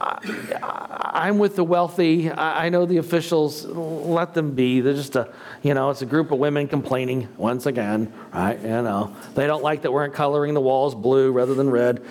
I, 0.00 1.28
am 1.28 1.38
with 1.38 1.56
the 1.56 1.64
wealthy. 1.64 2.30
I, 2.30 2.66
I, 2.66 2.68
know 2.68 2.86
the 2.86 2.98
officials. 2.98 3.64
Let 3.64 4.34
them 4.34 4.54
be. 4.54 4.80
They're 4.80 4.94
just 4.94 5.16
a, 5.16 5.32
you 5.62 5.74
know, 5.74 5.90
it's 5.90 6.02
a 6.02 6.06
group 6.06 6.30
of 6.30 6.38
women 6.38 6.68
complaining 6.68 7.28
once 7.36 7.66
again, 7.66 8.12
right? 8.32 8.60
You 8.60 8.68
know, 8.68 9.14
they 9.34 9.46
don't 9.46 9.62
like 9.62 9.82
that 9.82 9.92
we're 9.92 10.08
coloring 10.08 10.54
the 10.54 10.60
walls 10.60 10.94
blue 10.94 11.32
rather 11.32 11.54
than 11.54 11.68
red. 11.68 12.02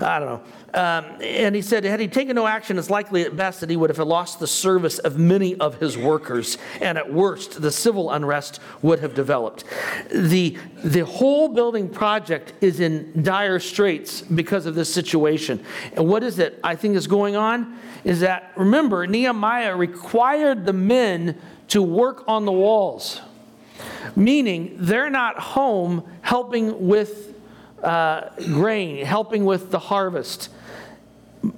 I 0.00 0.18
don't 0.18 0.28
know. 0.28 0.42
Um, 0.74 1.04
and 1.20 1.54
he 1.54 1.60
said, 1.60 1.84
had 1.84 2.00
he 2.00 2.08
taken 2.08 2.34
no 2.34 2.46
action, 2.46 2.78
it's 2.78 2.88
likely 2.88 3.22
at 3.22 3.36
best 3.36 3.60
that 3.60 3.68
he 3.68 3.76
would 3.76 3.90
have 3.90 3.98
lost 3.98 4.40
the 4.40 4.46
service 4.46 4.98
of 5.00 5.18
many 5.18 5.54
of 5.56 5.78
his 5.80 5.98
workers, 5.98 6.56
and 6.80 6.96
at 6.96 7.12
worst, 7.12 7.60
the 7.60 7.70
civil 7.70 8.10
unrest 8.10 8.58
would 8.80 9.00
have 9.00 9.14
developed. 9.14 9.64
The, 10.10 10.56
the 10.82 11.04
whole 11.04 11.48
building 11.48 11.90
project 11.90 12.54
is 12.62 12.80
in 12.80 13.22
dire 13.22 13.58
straits 13.58 14.22
because 14.22 14.64
of 14.64 14.74
this 14.74 14.92
situation. 14.92 15.62
And 15.92 16.08
what 16.08 16.22
is 16.22 16.38
it 16.38 16.58
I 16.64 16.76
think 16.76 16.96
is 16.96 17.06
going 17.06 17.36
on? 17.36 17.78
Is 18.04 18.20
that, 18.20 18.52
remember, 18.56 19.06
Nehemiah 19.06 19.76
required 19.76 20.64
the 20.64 20.72
men 20.72 21.38
to 21.68 21.82
work 21.82 22.24
on 22.28 22.44
the 22.44 22.52
walls, 22.52 23.20
meaning 24.16 24.76
they're 24.78 25.10
not 25.10 25.38
home 25.38 26.04
helping 26.20 26.86
with 26.88 27.34
uh, 27.82 28.30
grain, 28.36 29.04
helping 29.04 29.44
with 29.44 29.70
the 29.70 29.78
harvest 29.78 30.48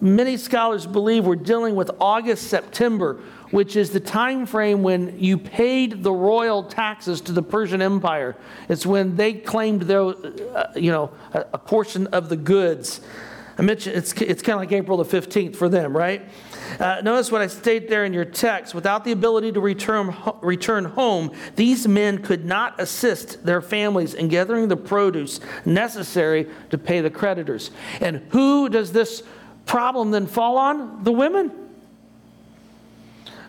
many 0.00 0.36
scholars 0.36 0.86
believe 0.86 1.26
we're 1.26 1.36
dealing 1.36 1.74
with 1.74 1.90
August, 2.00 2.48
September, 2.48 3.20
which 3.50 3.76
is 3.76 3.90
the 3.90 4.00
time 4.00 4.46
frame 4.46 4.82
when 4.82 5.18
you 5.18 5.38
paid 5.38 6.02
the 6.02 6.12
royal 6.12 6.62
taxes 6.62 7.20
to 7.22 7.32
the 7.32 7.42
Persian 7.42 7.82
Empire. 7.82 8.36
It's 8.68 8.86
when 8.86 9.16
they 9.16 9.34
claimed 9.34 9.82
their, 9.82 10.02
uh, 10.02 10.72
you 10.74 10.90
know, 10.90 11.12
a, 11.32 11.46
a, 11.54 11.58
portion 11.58 12.06
of 12.08 12.28
the 12.28 12.36
goods. 12.36 13.00
I 13.56 13.62
mentioned 13.62 13.96
it's, 13.96 14.12
it's 14.20 14.42
kind 14.42 14.54
of 14.54 14.60
like 14.60 14.72
April 14.72 15.02
the 15.02 15.04
15th 15.04 15.54
for 15.54 15.68
them, 15.68 15.96
right? 15.96 16.28
Uh, 16.80 17.00
notice 17.02 17.30
what 17.30 17.40
I 17.40 17.46
state 17.46 17.88
there 17.88 18.04
in 18.04 18.12
your 18.12 18.24
text. 18.24 18.74
Without 18.74 19.04
the 19.04 19.12
ability 19.12 19.52
to 19.52 19.60
return, 19.60 20.14
return 20.42 20.84
home, 20.84 21.30
these 21.54 21.86
men 21.86 22.18
could 22.18 22.44
not 22.44 22.80
assist 22.80 23.44
their 23.44 23.62
families 23.62 24.14
in 24.14 24.28
gathering 24.28 24.68
the 24.68 24.76
produce 24.76 25.40
necessary 25.64 26.48
to 26.70 26.78
pay 26.78 27.00
the 27.00 27.10
creditors. 27.10 27.70
And 28.00 28.26
who 28.30 28.68
does 28.68 28.92
this 28.92 29.22
problem 29.66 30.10
then 30.10 30.26
fall 30.26 30.58
on? 30.58 31.04
The 31.04 31.12
women. 31.12 31.52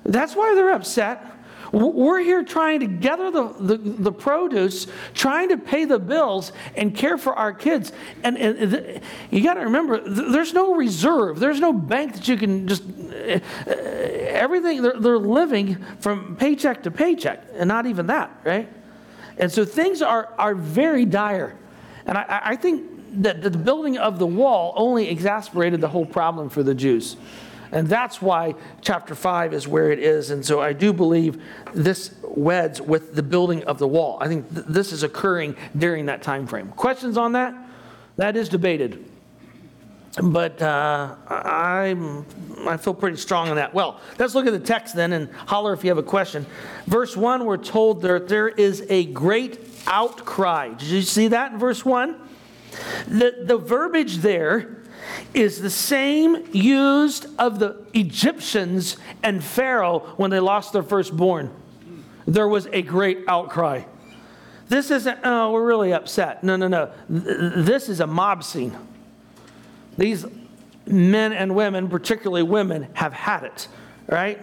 That's 0.03 0.35
why 0.35 0.53
they're 0.53 0.71
upset. 0.71 1.34
We're 1.75 2.21
here 2.21 2.41
trying 2.41 2.79
to 2.79 2.87
gather 2.87 3.29
the, 3.29 3.47
the, 3.59 3.77
the, 3.77 4.11
produce, 4.13 4.87
trying 5.13 5.49
to 5.49 5.57
pay 5.57 5.83
the 5.83 5.99
bills 5.99 6.53
and 6.73 6.95
care 6.95 7.17
for 7.17 7.33
our 7.33 7.51
kids. 7.53 7.91
And, 8.23 8.37
and 8.37 8.71
th- 8.71 9.01
you 9.29 9.43
got 9.43 9.55
to 9.55 9.61
remember, 9.61 9.97
th- 9.97 10.31
there's 10.31 10.53
no 10.53 10.75
reserve, 10.75 11.37
there's 11.39 11.59
no 11.59 11.73
bank 11.73 12.13
that 12.13 12.29
you 12.29 12.37
can 12.37 12.65
just. 12.65 12.83
Uh, 12.83 13.39
everything, 13.67 14.83
they're, 14.83 14.97
they're 14.97 15.17
living 15.17 15.83
from 15.99 16.37
paycheck 16.37 16.83
to 16.83 16.91
paycheck, 16.91 17.43
and 17.55 17.67
not 17.67 17.85
even 17.85 18.07
that, 18.07 18.39
right? 18.45 18.69
And 19.37 19.51
so 19.51 19.65
things 19.65 20.01
are, 20.01 20.33
are 20.37 20.55
very 20.55 21.03
dire. 21.03 21.57
And 22.05 22.17
I, 22.17 22.41
I 22.41 22.55
think 22.55 23.21
that 23.21 23.41
the 23.41 23.49
building 23.49 23.97
of 23.97 24.17
the 24.17 24.27
wall 24.27 24.73
only 24.77 25.09
exacerbated 25.09 25.81
the 25.81 25.89
whole 25.89 26.05
problem 26.05 26.49
for 26.49 26.63
the 26.63 26.73
Jews. 26.73 27.17
And 27.75 27.89
that's 27.89 28.21
why 28.21 28.55
chapter 28.79 29.13
5 29.15 29.53
is 29.53 29.67
where 29.67 29.91
it 29.91 29.99
is. 29.99 30.31
And 30.31 30.45
so 30.45 30.61
I 30.61 30.71
do 30.71 30.93
believe 30.93 31.43
this 31.73 32.15
weds 32.23 32.79
with 32.79 33.15
the 33.15 33.21
building 33.21 33.65
of 33.65 33.79
the 33.79 33.87
wall. 33.87 34.17
I 34.21 34.29
think 34.29 34.51
th- 34.53 34.65
this 34.67 34.93
is 34.93 35.03
occurring 35.03 35.57
during 35.77 36.05
that 36.05 36.23
time 36.23 36.47
frame. 36.47 36.69
Questions 36.69 37.17
on 37.17 37.33
that? 37.33 37.53
That 38.15 38.37
is 38.37 38.47
debated. 38.47 39.03
But 40.23 40.61
uh, 40.61 41.15
I, 41.27 42.15
I 42.65 42.77
feel 42.77 42.93
pretty 42.93 43.17
strong 43.17 43.49
on 43.49 43.57
that. 43.57 43.73
Well, 43.73 43.99
let's 44.17 44.35
look 44.35 44.47
at 44.47 44.53
the 44.53 44.59
text 44.59 44.95
then 44.95 45.11
and 45.11 45.29
holler 45.33 45.73
if 45.73 45.83
you 45.83 45.89
have 45.89 45.97
a 45.97 46.03
question. 46.03 46.45
Verse 46.87 47.17
1, 47.17 47.43
we're 47.43 47.57
told 47.57 48.01
that 48.03 48.29
there 48.29 48.47
is 48.47 48.85
a 48.89 49.03
great 49.07 49.59
outcry. 49.85 50.69
Did 50.69 50.87
you 50.87 51.01
see 51.01 51.27
that 51.27 51.51
in 51.51 51.59
verse 51.59 51.83
1? 51.83 52.21
The, 53.09 53.43
the 53.43 53.57
verbiage 53.57 54.19
there 54.19 54.84
is 55.33 55.61
the 55.61 55.69
same 55.69 56.45
used 56.51 57.27
of 57.39 57.59
the 57.59 57.85
Egyptians 57.93 58.97
and 59.23 59.43
Pharaoh 59.43 59.99
when 60.17 60.31
they 60.31 60.39
lost 60.39 60.73
their 60.73 60.83
firstborn. 60.83 61.51
There 62.27 62.47
was 62.47 62.67
a 62.67 62.81
great 62.81 63.19
outcry. 63.27 63.83
This 64.67 64.89
isn't, 64.89 65.19
oh, 65.23 65.51
we're 65.51 65.65
really 65.65 65.93
upset. 65.93 66.43
No, 66.43 66.55
no, 66.55 66.67
no. 66.67 66.91
This 67.07 67.87
is 67.87 67.99
a 67.99 68.07
mob 68.07 68.43
scene. 68.43 68.75
These 69.97 70.25
men 70.87 71.33
and 71.33 71.55
women, 71.55 71.87
particularly 71.87 72.43
women, 72.43 72.87
have 72.93 73.13
had 73.13 73.43
it, 73.43 73.67
right? 74.07 74.41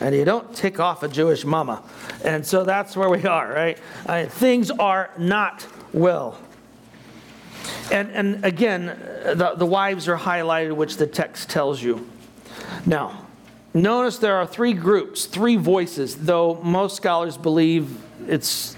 And 0.00 0.14
you 0.14 0.24
don't 0.24 0.54
tick 0.54 0.80
off 0.80 1.02
a 1.02 1.08
Jewish 1.08 1.44
mama. 1.44 1.82
And 2.24 2.44
so 2.44 2.64
that's 2.64 2.96
where 2.96 3.08
we 3.08 3.24
are, 3.24 3.52
right? 3.52 3.78
Uh, 4.06 4.26
things 4.26 4.70
are 4.70 5.10
not 5.16 5.66
well. 5.92 6.38
And, 7.92 8.10
and 8.12 8.44
again, 8.44 8.86
the, 8.86 9.52
the 9.54 9.66
wives 9.66 10.08
are 10.08 10.16
highlighted, 10.16 10.74
which 10.74 10.96
the 10.96 11.06
text 11.06 11.50
tells 11.50 11.82
you. 11.82 12.08
Now, 12.86 13.26
notice 13.74 14.16
there 14.16 14.36
are 14.36 14.46
three 14.46 14.72
groups, 14.72 15.26
three 15.26 15.56
voices, 15.56 16.16
though 16.16 16.58
most 16.62 16.96
scholars 16.96 17.36
believe 17.36 18.02
it's, 18.26 18.74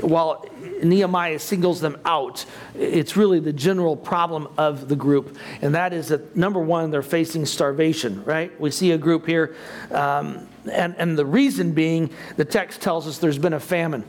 while 0.00 0.46
Nehemiah 0.84 1.40
singles 1.40 1.80
them 1.80 1.98
out, 2.04 2.46
it's 2.76 3.16
really 3.16 3.40
the 3.40 3.52
general 3.52 3.96
problem 3.96 4.46
of 4.56 4.88
the 4.88 4.96
group. 4.96 5.36
And 5.60 5.74
that 5.74 5.92
is 5.92 6.08
that, 6.08 6.36
number 6.36 6.60
one, 6.60 6.92
they're 6.92 7.02
facing 7.02 7.44
starvation, 7.44 8.24
right? 8.24 8.58
We 8.60 8.70
see 8.70 8.92
a 8.92 8.98
group 8.98 9.26
here, 9.26 9.56
um, 9.90 10.46
and, 10.70 10.94
and 10.96 11.18
the 11.18 11.26
reason 11.26 11.72
being 11.72 12.10
the 12.36 12.44
text 12.44 12.80
tells 12.80 13.08
us 13.08 13.18
there's 13.18 13.38
been 13.38 13.52
a 13.52 13.60
famine. 13.60 14.04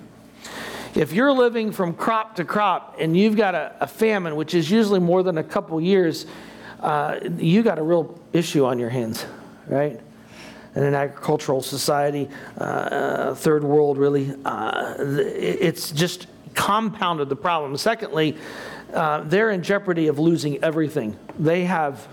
If 0.96 1.12
you're 1.12 1.34
living 1.34 1.74
from 1.74 1.94
crop 1.94 2.38
to 2.38 2.46
crop 2.46 2.96
and 3.00 3.18
you've 3.18 3.36
got 3.36 3.54
a, 3.54 3.76
a 3.82 3.88
famine, 3.88 4.38
which 4.38 4.54
is 4.54 4.72
usually 4.72 5.02
more 5.02 5.24
than 5.24 5.38
a 5.38 5.44
couple 5.44 5.80
years, 5.82 6.26
uh, 6.80 7.20
you 7.38 7.64
got 7.64 7.78
a 7.80 7.84
real 7.84 8.18
issue 8.32 8.64
on 8.64 8.80
your 8.80 8.90
hands, 8.90 9.26
right? 9.68 10.00
In 10.74 10.84
an 10.84 10.96
agricultural 10.96 11.62
society, 11.62 12.30
uh, 12.58 13.36
third 13.36 13.66
world, 13.66 13.98
really, 13.98 14.34
uh, 14.46 14.96
it's 14.98 15.92
just 15.92 16.28
compounded 16.54 17.28
the 17.28 17.36
problem. 17.36 17.76
Secondly, 17.76 18.38
uh, 18.94 19.20
they're 19.24 19.52
in 19.52 19.64
jeopardy 19.64 20.08
of 20.08 20.18
losing 20.18 20.64
everything. 20.64 21.20
They 21.38 21.66
have 21.66 22.08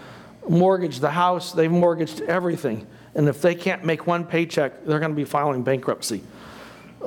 mortgaged 0.49 1.01
the 1.01 1.11
house, 1.13 1.53
they've 1.53 1.71
mortgaged 1.71 2.23
everything. 2.23 2.89
And 3.15 3.29
if 3.29 3.43
they 3.43 3.55
can't 3.55 3.85
make 3.85 4.09
one 4.09 4.25
paycheck, 4.25 4.85
they're 4.85 4.99
going 4.99 5.13
to 5.13 5.17
be 5.17 5.25
filing 5.25 5.63
bankruptcy 5.63 6.23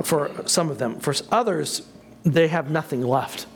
for 0.04 0.32
some 0.46 0.70
of 0.70 0.78
them. 0.78 1.00
For 1.00 1.14
others, 1.32 1.88
they 2.24 2.48
have 2.48 2.70
nothing 2.70 3.02
left. 3.02 3.48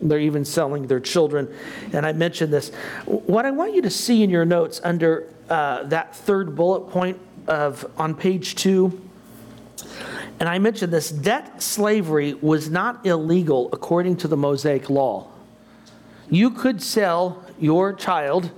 They're 0.00 0.20
even 0.20 0.44
selling 0.44 0.86
their 0.86 1.00
children. 1.00 1.52
And 1.92 2.04
I 2.04 2.12
mentioned 2.12 2.52
this. 2.52 2.70
What 3.06 3.46
I 3.46 3.50
want 3.50 3.74
you 3.74 3.82
to 3.82 3.90
see 3.90 4.22
in 4.22 4.30
your 4.30 4.44
notes 4.44 4.80
under 4.84 5.32
uh, 5.48 5.84
that 5.84 6.14
third 6.14 6.54
bullet 6.54 6.90
point 6.90 7.18
of 7.46 7.90
on 7.96 8.14
page 8.14 8.56
two, 8.56 9.00
and 10.38 10.48
I 10.48 10.58
mentioned 10.58 10.92
this 10.92 11.10
debt 11.10 11.62
slavery 11.62 12.34
was 12.34 12.68
not 12.68 13.06
illegal 13.06 13.70
according 13.72 14.16
to 14.18 14.28
the 14.28 14.36
Mosaic 14.36 14.90
law. 14.90 15.28
You 16.28 16.50
could 16.50 16.82
sell 16.82 17.44
your 17.58 17.92
child 17.94 18.50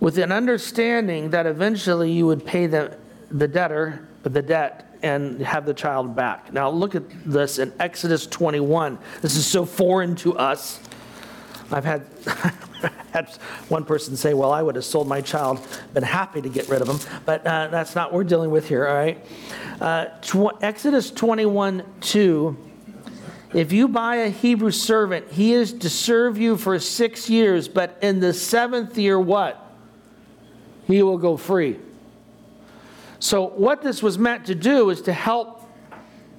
with 0.00 0.16
an 0.16 0.32
understanding 0.32 1.30
that 1.30 1.44
eventually 1.46 2.12
you 2.12 2.26
would 2.26 2.46
pay 2.46 2.66
the, 2.66 2.96
the 3.30 3.48
debtor 3.48 4.06
the 4.32 4.42
debt 4.42 4.85
and 5.06 5.40
have 5.40 5.64
the 5.66 5.74
child 5.74 6.14
back. 6.14 6.52
Now, 6.52 6.68
look 6.68 6.94
at 6.94 7.04
this 7.24 7.58
in 7.58 7.72
Exodus 7.78 8.26
21. 8.26 8.98
This 9.22 9.36
is 9.36 9.46
so 9.46 9.64
foreign 9.64 10.14
to 10.16 10.36
us. 10.36 10.80
I've 11.70 11.84
had, 11.84 12.06
had 13.12 13.30
one 13.68 13.84
person 13.84 14.16
say, 14.16 14.34
Well, 14.34 14.52
I 14.52 14.62
would 14.62 14.76
have 14.76 14.84
sold 14.84 15.08
my 15.08 15.20
child, 15.20 15.66
been 15.94 16.02
happy 16.02 16.42
to 16.42 16.48
get 16.48 16.68
rid 16.68 16.82
of 16.82 16.88
him. 16.88 16.98
But 17.24 17.46
uh, 17.46 17.68
that's 17.68 17.94
not 17.94 18.12
what 18.12 18.18
we're 18.18 18.24
dealing 18.24 18.50
with 18.50 18.68
here, 18.68 18.86
all 18.86 18.94
right? 18.94 19.24
Uh, 19.80 20.06
tw- 20.20 20.62
Exodus 20.62 21.10
21 21.10 21.82
2. 22.00 22.56
If 23.54 23.72
you 23.72 23.88
buy 23.88 24.16
a 24.16 24.28
Hebrew 24.28 24.70
servant, 24.70 25.30
he 25.30 25.52
is 25.52 25.72
to 25.74 25.88
serve 25.88 26.36
you 26.36 26.56
for 26.56 26.78
six 26.78 27.30
years, 27.30 27.68
but 27.68 27.96
in 28.02 28.20
the 28.20 28.34
seventh 28.34 28.98
year, 28.98 29.18
what? 29.18 29.62
He 30.86 31.02
will 31.02 31.18
go 31.18 31.36
free. 31.36 31.78
So, 33.26 33.48
what 33.48 33.82
this 33.82 34.04
was 34.04 34.20
meant 34.20 34.46
to 34.46 34.54
do 34.54 34.88
is 34.90 35.02
to 35.02 35.12
help 35.12 35.68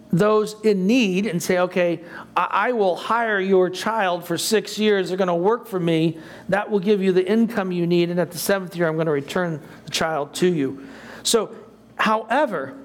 those 0.09 0.55
in 0.61 0.87
need 0.87 1.25
and 1.25 1.43
say, 1.43 1.59
okay, 1.59 1.99
I, 2.33 2.71
will 2.71 2.95
hire 2.95 3.41
your 3.41 3.69
child 3.69 4.23
for 4.23 4.37
six 4.37 4.79
years. 4.79 5.09
They're 5.09 5.17
going 5.17 5.27
to 5.27 5.35
work 5.35 5.67
for 5.67 5.81
me. 5.81 6.17
That 6.47 6.71
will 6.71 6.79
give 6.79 7.03
you 7.03 7.11
the 7.11 7.29
income 7.29 7.73
you 7.73 7.85
need. 7.85 8.09
And 8.09 8.21
at 8.21 8.31
the 8.31 8.37
seventh 8.37 8.73
year, 8.73 8.87
I'm 8.87 8.95
going 8.95 9.07
to 9.07 9.11
return 9.11 9.61
the 9.83 9.91
child 9.91 10.33
to 10.35 10.47
you. 10.47 10.87
So, 11.23 11.53
however, 11.97 12.77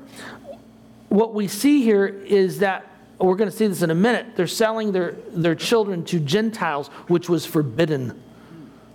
what 1.08 1.32
we 1.32 1.46
see 1.46 1.84
here 1.84 2.08
is 2.08 2.58
that 2.58 2.84
we're 3.20 3.36
going 3.36 3.52
to 3.52 3.56
see 3.56 3.68
this 3.68 3.82
in 3.82 3.92
a 3.92 3.94
minute. 3.94 4.34
They're 4.34 4.48
selling 4.48 4.90
their, 4.90 5.12
their 5.30 5.54
children 5.54 6.04
to 6.06 6.18
Gentiles, 6.18 6.88
which 7.06 7.28
was 7.28 7.46
forbidden. 7.46 8.20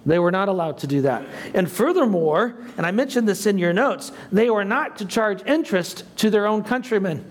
They 0.07 0.19
were 0.19 0.31
not 0.31 0.47
allowed 0.47 0.77
to 0.79 0.87
do 0.87 1.01
that. 1.01 1.27
And 1.53 1.69
furthermore, 1.69 2.55
and 2.77 2.85
I 2.85 2.91
mentioned 2.91 3.27
this 3.27 3.45
in 3.45 3.57
your 3.57 3.73
notes, 3.73 4.13
they 4.31 4.49
were 4.49 4.63
not 4.63 4.97
to 4.99 5.05
charge 5.05 5.45
interest 5.45 6.05
to 6.17 6.29
their 6.29 6.47
own 6.47 6.63
countrymen. 6.63 7.25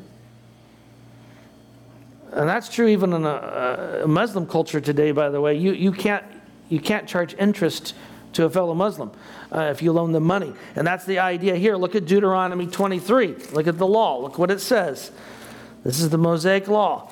And 2.33 2.47
that's 2.47 2.69
true 2.69 2.87
even 2.89 3.15
in 3.15 3.25
a, 3.25 4.03
a 4.05 4.07
Muslim 4.07 4.47
culture 4.47 4.79
today, 4.79 5.11
by 5.13 5.31
the 5.31 5.41
way. 5.41 5.55
You, 5.55 5.73
you, 5.73 5.91
can't, 5.91 6.23
you 6.69 6.79
can't 6.79 7.09
charge 7.09 7.35
interest 7.39 7.95
to 8.35 8.45
a 8.45 8.51
fellow 8.51 8.75
Muslim 8.75 9.11
uh, 9.51 9.71
if 9.73 9.81
you 9.81 9.91
loan 9.93 10.13
them 10.13 10.25
money. 10.25 10.53
And 10.75 10.87
that's 10.87 11.07
the 11.07 11.19
idea 11.21 11.57
here. 11.57 11.77
Look 11.77 11.95
at 11.95 12.05
Deuteronomy 12.05 12.67
23. 12.67 13.37
Look 13.53 13.67
at 13.67 13.79
the 13.79 13.87
law. 13.87 14.19
Look 14.19 14.39
what 14.39 14.51
it 14.51 14.61
says. 14.61 15.13
This 15.83 15.99
is 15.99 16.11
the 16.11 16.19
Mosaic 16.19 16.69
law. 16.69 17.11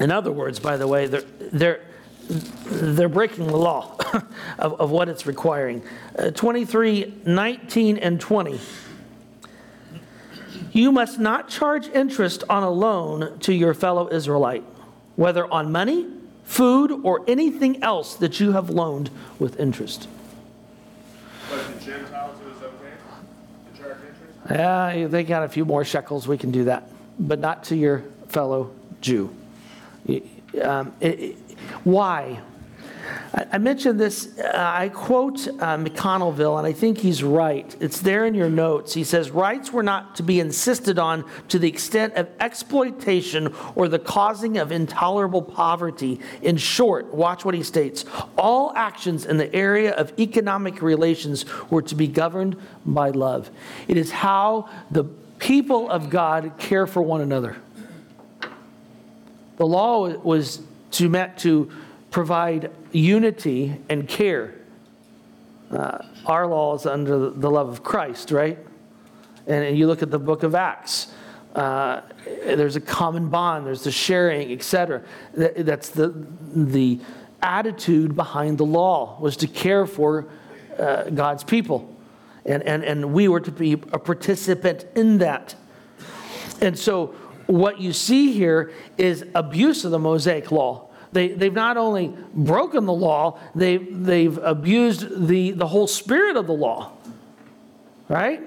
In 0.00 0.12
other 0.12 0.30
words, 0.30 0.60
by 0.60 0.76
the 0.76 0.86
way, 0.86 1.06
they're, 1.06 1.24
they're, 1.50 1.80
they're 2.28 3.08
breaking 3.08 3.46
the 3.46 3.56
law 3.56 3.96
of, 4.58 4.80
of 4.80 4.90
what 4.90 5.08
it's 5.08 5.26
requiring. 5.26 5.82
Uh, 6.18 6.30
23, 6.30 7.20
19, 7.24 7.98
and 7.98 8.20
20. 8.20 8.60
You 10.72 10.90
must 10.90 11.18
not 11.18 11.48
charge 11.48 11.88
interest 11.88 12.44
on 12.48 12.62
a 12.62 12.70
loan 12.70 13.38
to 13.40 13.52
your 13.52 13.74
fellow 13.74 14.08
Israelite, 14.10 14.64
whether 15.16 15.50
on 15.52 15.70
money, 15.70 16.06
food, 16.44 16.90
or 17.02 17.22
anything 17.28 17.82
else 17.82 18.14
that 18.16 18.40
you 18.40 18.52
have 18.52 18.70
loaned 18.70 19.10
with 19.38 19.60
interest. 19.60 20.08
But 21.50 21.78
the 21.78 21.84
Gentiles, 21.84 22.38
it 22.40 22.54
was 22.54 22.62
okay 22.62 22.94
to 23.74 23.82
charge 23.82 23.98
interest? 23.98 24.50
Yeah, 24.50 25.06
they 25.08 25.24
got 25.24 25.42
a 25.42 25.48
few 25.48 25.66
more 25.66 25.84
shekels, 25.84 26.26
we 26.26 26.38
can 26.38 26.50
do 26.50 26.64
that, 26.64 26.88
but 27.18 27.38
not 27.38 27.64
to 27.64 27.76
your 27.76 28.04
fellow 28.28 28.70
Jew. 29.02 29.34
Um, 30.62 30.92
it, 31.00 31.20
it, 31.20 31.36
why? 31.84 32.40
I 33.50 33.58
mentioned 33.58 33.98
this, 33.98 34.38
uh, 34.38 34.52
I 34.54 34.90
quote 34.90 35.48
uh, 35.48 35.76
McConville, 35.78 36.58
and 36.58 36.66
I 36.66 36.72
think 36.72 36.98
he's 36.98 37.22
right. 37.22 37.74
It's 37.80 38.00
there 38.00 38.26
in 38.26 38.34
your 38.34 38.50
notes. 38.50 38.92
He 38.92 39.04
says, 39.04 39.30
Rights 39.30 39.72
were 39.72 39.82
not 39.82 40.16
to 40.16 40.22
be 40.22 40.38
insisted 40.38 40.98
on 40.98 41.24
to 41.48 41.58
the 41.58 41.68
extent 41.68 42.14
of 42.14 42.28
exploitation 42.40 43.54
or 43.74 43.88
the 43.88 43.98
causing 43.98 44.58
of 44.58 44.70
intolerable 44.70 45.40
poverty. 45.40 46.20
In 46.42 46.58
short, 46.58 47.12
watch 47.12 47.44
what 47.44 47.54
he 47.54 47.62
states 47.62 48.04
all 48.36 48.72
actions 48.76 49.24
in 49.24 49.38
the 49.38 49.52
area 49.54 49.92
of 49.94 50.12
economic 50.18 50.82
relations 50.82 51.46
were 51.70 51.82
to 51.82 51.94
be 51.94 52.06
governed 52.06 52.56
by 52.84 53.10
love. 53.10 53.50
It 53.88 53.96
is 53.96 54.10
how 54.10 54.68
the 54.90 55.04
people 55.38 55.90
of 55.90 56.10
God 56.10 56.52
care 56.58 56.86
for 56.86 57.02
one 57.02 57.22
another. 57.22 57.56
The 59.56 59.66
law 59.66 60.08
was 60.08 60.60
to 60.92 61.08
meant 61.08 61.38
to 61.38 61.70
provide 62.10 62.70
unity 62.92 63.76
and 63.88 64.06
care. 64.06 64.54
Uh, 65.70 65.98
our 66.26 66.46
law 66.46 66.74
is 66.74 66.86
under 66.86 67.30
the 67.30 67.50
love 67.50 67.68
of 67.68 67.82
Christ, 67.82 68.30
right? 68.30 68.58
And 69.46 69.76
you 69.76 69.86
look 69.86 70.02
at 70.02 70.10
the 70.10 70.18
book 70.18 70.42
of 70.42 70.54
Acts. 70.54 71.12
Uh, 71.54 72.02
there's 72.24 72.76
a 72.76 72.80
common 72.80 73.28
bond. 73.28 73.66
There's 73.66 73.84
the 73.84 73.90
sharing, 73.90 74.52
etc. 74.52 75.02
That's 75.34 75.88
the 75.90 76.08
the 76.54 77.00
attitude 77.42 78.14
behind 78.14 78.58
the 78.58 78.64
law 78.64 79.18
was 79.20 79.36
to 79.38 79.46
care 79.46 79.86
for 79.86 80.28
uh, 80.78 81.10
God's 81.10 81.44
people, 81.44 81.94
and 82.46 82.62
and 82.62 82.84
and 82.84 83.12
we 83.12 83.28
were 83.28 83.40
to 83.40 83.50
be 83.50 83.72
a 83.72 83.98
participant 83.98 84.86
in 84.94 85.18
that. 85.18 85.54
And 86.60 86.78
so, 86.78 87.14
what 87.52 87.80
you 87.80 87.92
see 87.92 88.32
here 88.32 88.72
is 88.98 89.24
abuse 89.34 89.84
of 89.84 89.90
the 89.90 89.98
Mosaic 89.98 90.50
law. 90.50 90.88
They, 91.12 91.28
they've 91.28 91.52
not 91.52 91.76
only 91.76 92.14
broken 92.34 92.86
the 92.86 92.92
law, 92.92 93.38
they, 93.54 93.76
they've 93.76 94.36
abused 94.38 95.26
the, 95.28 95.50
the 95.50 95.66
whole 95.66 95.86
spirit 95.86 96.36
of 96.36 96.46
the 96.46 96.54
law, 96.54 96.92
right? 98.08 98.40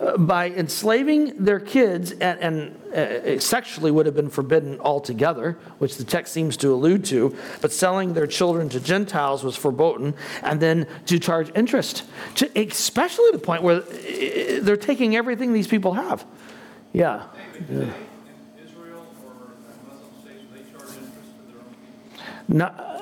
Uh, 0.00 0.16
by 0.16 0.50
enslaving 0.50 1.44
their 1.44 1.60
kids, 1.60 2.10
and, 2.12 2.40
and 2.40 2.94
uh, 2.94 3.38
sexually 3.38 3.90
would 3.90 4.06
have 4.06 4.16
been 4.16 4.30
forbidden 4.30 4.80
altogether, 4.80 5.58
which 5.78 5.96
the 5.96 6.04
text 6.04 6.32
seems 6.32 6.56
to 6.56 6.72
allude 6.72 7.04
to, 7.04 7.36
but 7.60 7.70
selling 7.70 8.14
their 8.14 8.26
children 8.26 8.68
to 8.68 8.80
Gentiles 8.80 9.44
was 9.44 9.54
forbidden, 9.54 10.14
and 10.42 10.58
then 10.58 10.86
to 11.06 11.18
charge 11.20 11.52
interest, 11.54 12.02
to, 12.34 12.50
especially 12.58 13.30
to 13.30 13.36
the 13.36 13.44
point 13.44 13.62
where 13.62 13.82
uh, 13.82 14.60
they're 14.62 14.76
taking 14.76 15.14
everything 15.14 15.52
these 15.52 15.68
people 15.68 15.92
have. 15.92 16.24
Yeah. 16.92 17.26
yeah. 17.70 17.92
Not, 22.50 23.00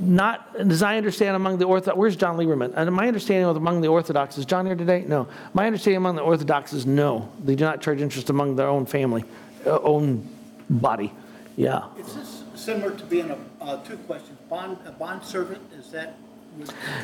not 0.00 0.48
as 0.58 0.82
I 0.82 0.98
understand 0.98 1.36
among 1.36 1.58
the 1.58 1.64
Orthodox, 1.64 1.96
where's 1.96 2.16
John 2.16 2.36
Lieberman? 2.36 2.74
And 2.76 2.94
my 2.94 3.08
understanding 3.08 3.44
among 3.56 3.80
the 3.80 3.88
Orthodox, 3.88 4.36
is 4.36 4.44
John 4.44 4.66
here 4.66 4.76
today? 4.76 5.04
No. 5.06 5.26
My 5.54 5.66
understanding 5.66 5.96
among 5.96 6.16
the 6.16 6.22
Orthodox 6.22 6.72
is 6.72 6.84
no. 6.84 7.32
They 7.42 7.54
do 7.54 7.64
not 7.64 7.80
charge 7.80 8.00
interest 8.00 8.28
among 8.30 8.56
their 8.56 8.68
own 8.68 8.84
family, 8.84 9.24
uh, 9.66 9.78
own 9.80 10.28
body. 10.68 11.12
Yeah. 11.56 11.84
Is 11.98 12.14
this 12.14 12.42
similar 12.54 12.92
to 12.94 13.04
being 13.06 13.30
a, 13.30 13.38
uh, 13.62 13.82
two 13.84 13.96
questions, 13.98 14.38
bond, 14.50 14.76
a 14.84 14.92
bond 14.92 15.24
servant, 15.24 15.62
is 15.78 15.90
that? 15.90 16.16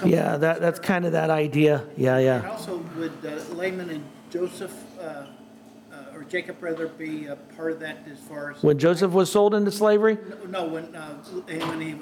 Yeah, 0.04 0.36
that, 0.36 0.60
that's 0.60 0.78
kind 0.78 1.06
of 1.06 1.12
that 1.12 1.30
idea. 1.30 1.82
Yeah, 1.96 2.18
yeah. 2.18 2.36
And 2.36 2.46
also, 2.46 2.84
would 2.96 3.12
uh, 3.24 3.54
Laban 3.54 3.88
and 3.88 4.04
Joseph, 4.30 4.74
uh, 5.00 5.24
Jacob 6.28 6.62
rather, 6.62 6.88
be 6.88 7.26
a 7.26 7.36
part 7.36 7.72
of 7.72 7.80
that 7.80 7.98
as 8.10 8.18
far 8.18 8.52
as? 8.52 8.62
When 8.62 8.78
Joseph 8.78 9.12
was 9.12 9.30
sold 9.32 9.54
into 9.54 9.70
slavery? 9.70 10.18
No, 10.48 10.66
when, 10.66 10.94
uh, 10.94 11.14
when 11.46 11.80
he 11.80 11.96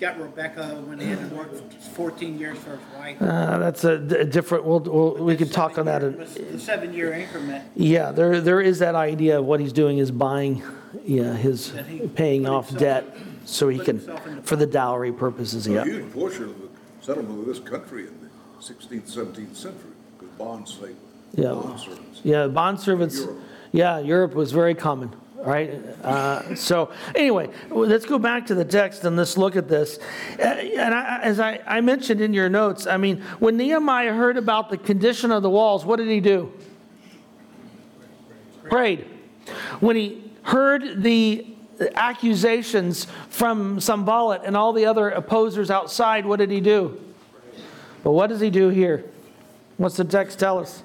got 0.00 0.20
Rebecca, 0.20 0.82
when 0.86 0.98
he 1.00 1.06
had 1.06 1.28
to 1.30 1.34
work 1.36 1.50
14 1.94 2.38
years 2.38 2.58
for 2.58 2.70
his 2.76 2.80
wife. 2.96 3.20
Uh, 3.22 3.58
that's 3.58 3.84
a, 3.84 3.98
d- 3.98 4.16
a 4.16 4.24
different, 4.24 4.64
we'll, 4.64 4.80
we'll, 4.80 5.14
we 5.16 5.36
could 5.36 5.52
talk 5.52 5.78
on 5.78 5.86
that. 5.86 6.02
in- 6.02 6.18
The 6.18 6.58
seven-year 6.58 7.12
increment, 7.14 7.64
Yeah, 7.74 8.10
there, 8.12 8.40
there 8.40 8.60
is 8.60 8.78
that 8.80 8.94
idea 8.94 9.38
of 9.40 9.44
what 9.44 9.60
he's 9.60 9.72
doing 9.72 9.98
is 9.98 10.10
buying, 10.10 10.62
yeah, 11.04 11.34
his, 11.34 11.72
That 11.72 11.86
he 11.86 12.06
paying 12.08 12.44
put 12.44 12.52
off 12.52 12.68
himself- 12.70 13.04
debt 13.06 13.16
so 13.44 13.68
he 13.68 13.78
put 13.78 13.86
can, 13.86 13.96
himself 13.98 14.26
in 14.26 14.36
the 14.36 14.42
for 14.42 14.56
the 14.56 14.66
dowry 14.66 15.12
purposes, 15.12 15.66
A 15.66 15.72
yeah. 15.72 15.84
huge 15.84 16.12
portion 16.12 16.44
of 16.44 16.60
the 16.60 16.68
settlement 17.00 17.40
of 17.40 17.46
this 17.46 17.58
country 17.60 18.06
in 18.06 18.14
the 18.20 18.28
16th, 18.62 19.08
17th 19.12 19.56
century 19.56 19.90
was 20.20 20.30
bond 20.38 20.68
slave, 20.68 20.96
Yeah. 21.34 21.54
bond 21.54 21.80
servants. 21.80 22.20
Yeah, 22.22 22.46
bond 22.46 22.78
servants, 22.80 23.18
Europe. 23.18 23.38
Yeah, 23.72 23.98
Europe 23.98 24.34
was 24.34 24.52
very 24.52 24.74
common, 24.74 25.14
right? 25.36 25.74
Uh, 26.02 26.54
So, 26.54 26.90
anyway, 27.14 27.50
let's 27.70 28.06
go 28.06 28.18
back 28.18 28.46
to 28.46 28.54
the 28.54 28.64
text 28.64 29.04
and 29.04 29.16
let's 29.16 29.36
look 29.36 29.56
at 29.56 29.68
this. 29.68 29.98
Uh, 30.38 30.42
And 30.44 30.94
I- 30.94 31.20
as 31.22 31.38
I, 31.40 31.60
I 31.66 31.80
mentioned 31.80 32.20
in 32.20 32.32
your 32.32 32.48
notes, 32.48 32.86
I 32.86 32.96
mean, 32.96 33.20
when 33.38 33.56
Nehemiah 33.56 34.12
heard 34.14 34.36
about 34.36 34.70
the 34.70 34.76
condition 34.78 35.30
of 35.30 35.42
the 35.42 35.50
walls, 35.50 35.84
what 35.84 35.96
did 35.96 36.08
he 36.08 36.20
do? 36.20 36.52
Prayed. 38.70 39.06
When 39.80 39.96
he 39.96 40.30
heard 40.42 41.02
the 41.02 41.46
accusations 41.94 43.06
from 43.28 43.80
Sanballat 43.80 44.42
and 44.44 44.56
all 44.56 44.72
the 44.72 44.86
other 44.86 45.10
opposers 45.10 45.70
outside, 45.70 46.26
what 46.26 46.38
did 46.38 46.50
he 46.50 46.60
do? 46.60 47.00
But 48.02 48.12
what 48.12 48.28
does 48.28 48.40
he 48.40 48.50
do 48.50 48.68
here? 48.68 49.04
What's 49.76 49.96
the 49.96 50.04
text 50.04 50.38
tell 50.38 50.58
us? 50.58 50.82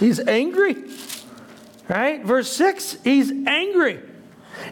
He's 0.00 0.20
angry. 0.20 0.84
Right? 1.88 2.24
Verse 2.24 2.50
6, 2.52 2.98
he's 3.04 3.30
angry. 3.30 4.00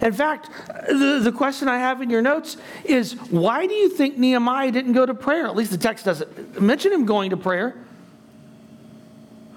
In 0.01 0.12
fact, 0.12 0.48
the, 0.88 1.20
the 1.22 1.33
question 1.33 1.68
I 1.68 1.79
have 1.79 2.01
in 2.01 2.09
your 2.09 2.22
notes 2.22 2.57
is 2.85 3.14
why 3.31 3.66
do 3.66 3.75
you 3.75 3.90
think 3.90 4.16
Nehemiah 4.16 4.70
didn't 4.70 4.92
go 4.92 5.05
to 5.05 5.14
prayer? 5.14 5.46
At 5.46 5.57
least 5.57 5.70
the 5.70 5.79
text 5.79 6.05
doesn't 6.05 6.61
mention 6.61 6.92
him 6.92 7.05
going 7.05 7.31
to 7.31 7.37
prayer. 7.37 7.77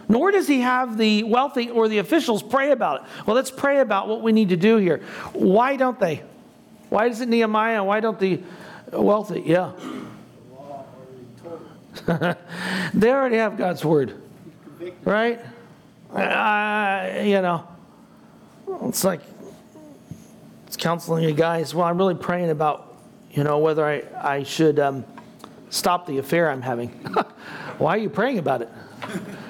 Nor 0.07 0.31
does 0.31 0.47
he 0.47 0.61
have 0.61 0.97
the 0.97 1.23
wealthy 1.23 1.69
or 1.69 1.87
the 1.87 1.97
officials 1.99 2.43
pray 2.43 2.71
about 2.71 3.01
it. 3.01 3.07
Well, 3.25 3.35
let's 3.35 3.51
pray 3.51 3.79
about 3.79 4.07
what 4.07 4.21
we 4.21 4.31
need 4.31 4.49
to 4.49 4.57
do 4.57 4.77
here. 4.77 5.01
Why 5.33 5.75
don't 5.77 5.99
they? 5.99 6.23
Why 6.89 7.07
doesn't 7.07 7.29
Nehemiah? 7.29 7.83
Why 7.83 7.99
don't 7.99 8.19
the 8.19 8.41
wealthy? 8.91 9.41
Yeah. 9.45 9.71
they 12.93 13.09
already 13.09 13.37
have 13.37 13.57
God's 13.57 13.83
word, 13.83 14.13
right? 15.03 15.39
Uh, 16.13 17.21
you 17.23 17.41
know, 17.41 17.67
it's 18.83 19.03
like 19.03 19.21
it's 20.67 20.77
counseling 20.77 21.23
you 21.23 21.33
guys. 21.33 21.73
Well, 21.73 21.85
I'm 21.85 21.97
really 21.97 22.15
praying 22.15 22.49
about, 22.49 22.97
you 23.31 23.43
know, 23.43 23.59
whether 23.59 23.85
I, 23.85 24.03
I 24.21 24.43
should 24.43 24.79
um, 24.79 25.05
stop 25.69 26.05
the 26.05 26.17
affair 26.17 26.49
I'm 26.49 26.61
having. 26.61 26.89
Why 27.77 27.95
are 27.95 27.99
you 27.99 28.09
praying 28.09 28.39
about 28.39 28.61
it? 28.61 28.69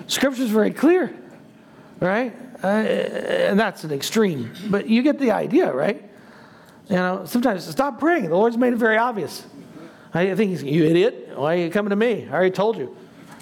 Scripture's 0.08 0.50
very 0.50 0.72
clear, 0.72 1.16
right? 2.00 2.36
Uh, 2.64 2.68
and 2.68 3.60
that's 3.60 3.84
an 3.84 3.92
extreme, 3.92 4.52
but 4.70 4.88
you 4.88 5.02
get 5.02 5.20
the 5.20 5.32
idea, 5.32 5.72
right? 5.74 6.04
You 6.90 6.96
know, 6.96 7.26
sometimes 7.26 7.66
stop 7.68 8.00
praying. 8.00 8.30
The 8.30 8.36
Lord's 8.36 8.58
made 8.58 8.74
it 8.74 8.78
very 8.78 8.98
obvious. 8.98 9.46
I 10.14 10.34
think 10.36 10.52
he's, 10.52 10.64
you 10.64 10.86
idiot. 10.86 11.32
Why 11.36 11.56
are 11.56 11.58
you 11.58 11.70
coming 11.70 11.90
to 11.90 11.96
me? 11.96 12.28
I 12.30 12.34
already 12.34 12.52
told 12.52 12.78
you, 12.78 12.96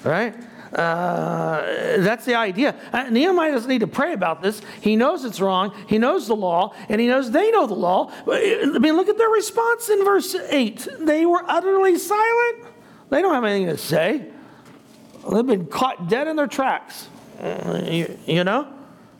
right? 0.03 0.33
Uh, 0.73 1.97
that's 2.01 2.25
the 2.25 2.33
idea. 2.33 2.75
Uh, 2.91 3.03
Nehemiah 3.09 3.51
doesn't 3.51 3.69
need 3.69 3.81
to 3.81 3.87
pray 3.87 4.13
about 4.13 4.41
this. 4.41 4.61
He 4.81 4.95
knows 4.95 5.23
it's 5.23 5.39
wrong. 5.39 5.71
He 5.87 5.99
knows 5.99 6.27
the 6.27 6.35
law, 6.35 6.73
and 6.89 6.99
he 6.99 7.07
knows 7.07 7.29
they 7.29 7.51
know 7.51 7.67
the 7.67 7.75
law. 7.75 8.11
I 8.27 8.65
mean, 8.79 8.95
look 8.95 9.07
at 9.07 9.17
their 9.17 9.29
response 9.29 9.89
in 9.89 10.03
verse 10.03 10.33
8. 10.35 10.87
They 10.99 11.25
were 11.27 11.43
utterly 11.47 11.97
silent. 11.97 12.65
They 13.09 13.21
don't 13.21 13.35
have 13.35 13.43
anything 13.43 13.67
to 13.67 13.77
say. 13.77 14.25
They've 15.31 15.45
been 15.45 15.67
caught 15.67 16.09
dead 16.09 16.27
in 16.27 16.35
their 16.35 16.47
tracks. 16.47 17.07
Uh, 17.39 17.81
you, 17.85 18.17
you, 18.25 18.43
know? 18.43 18.67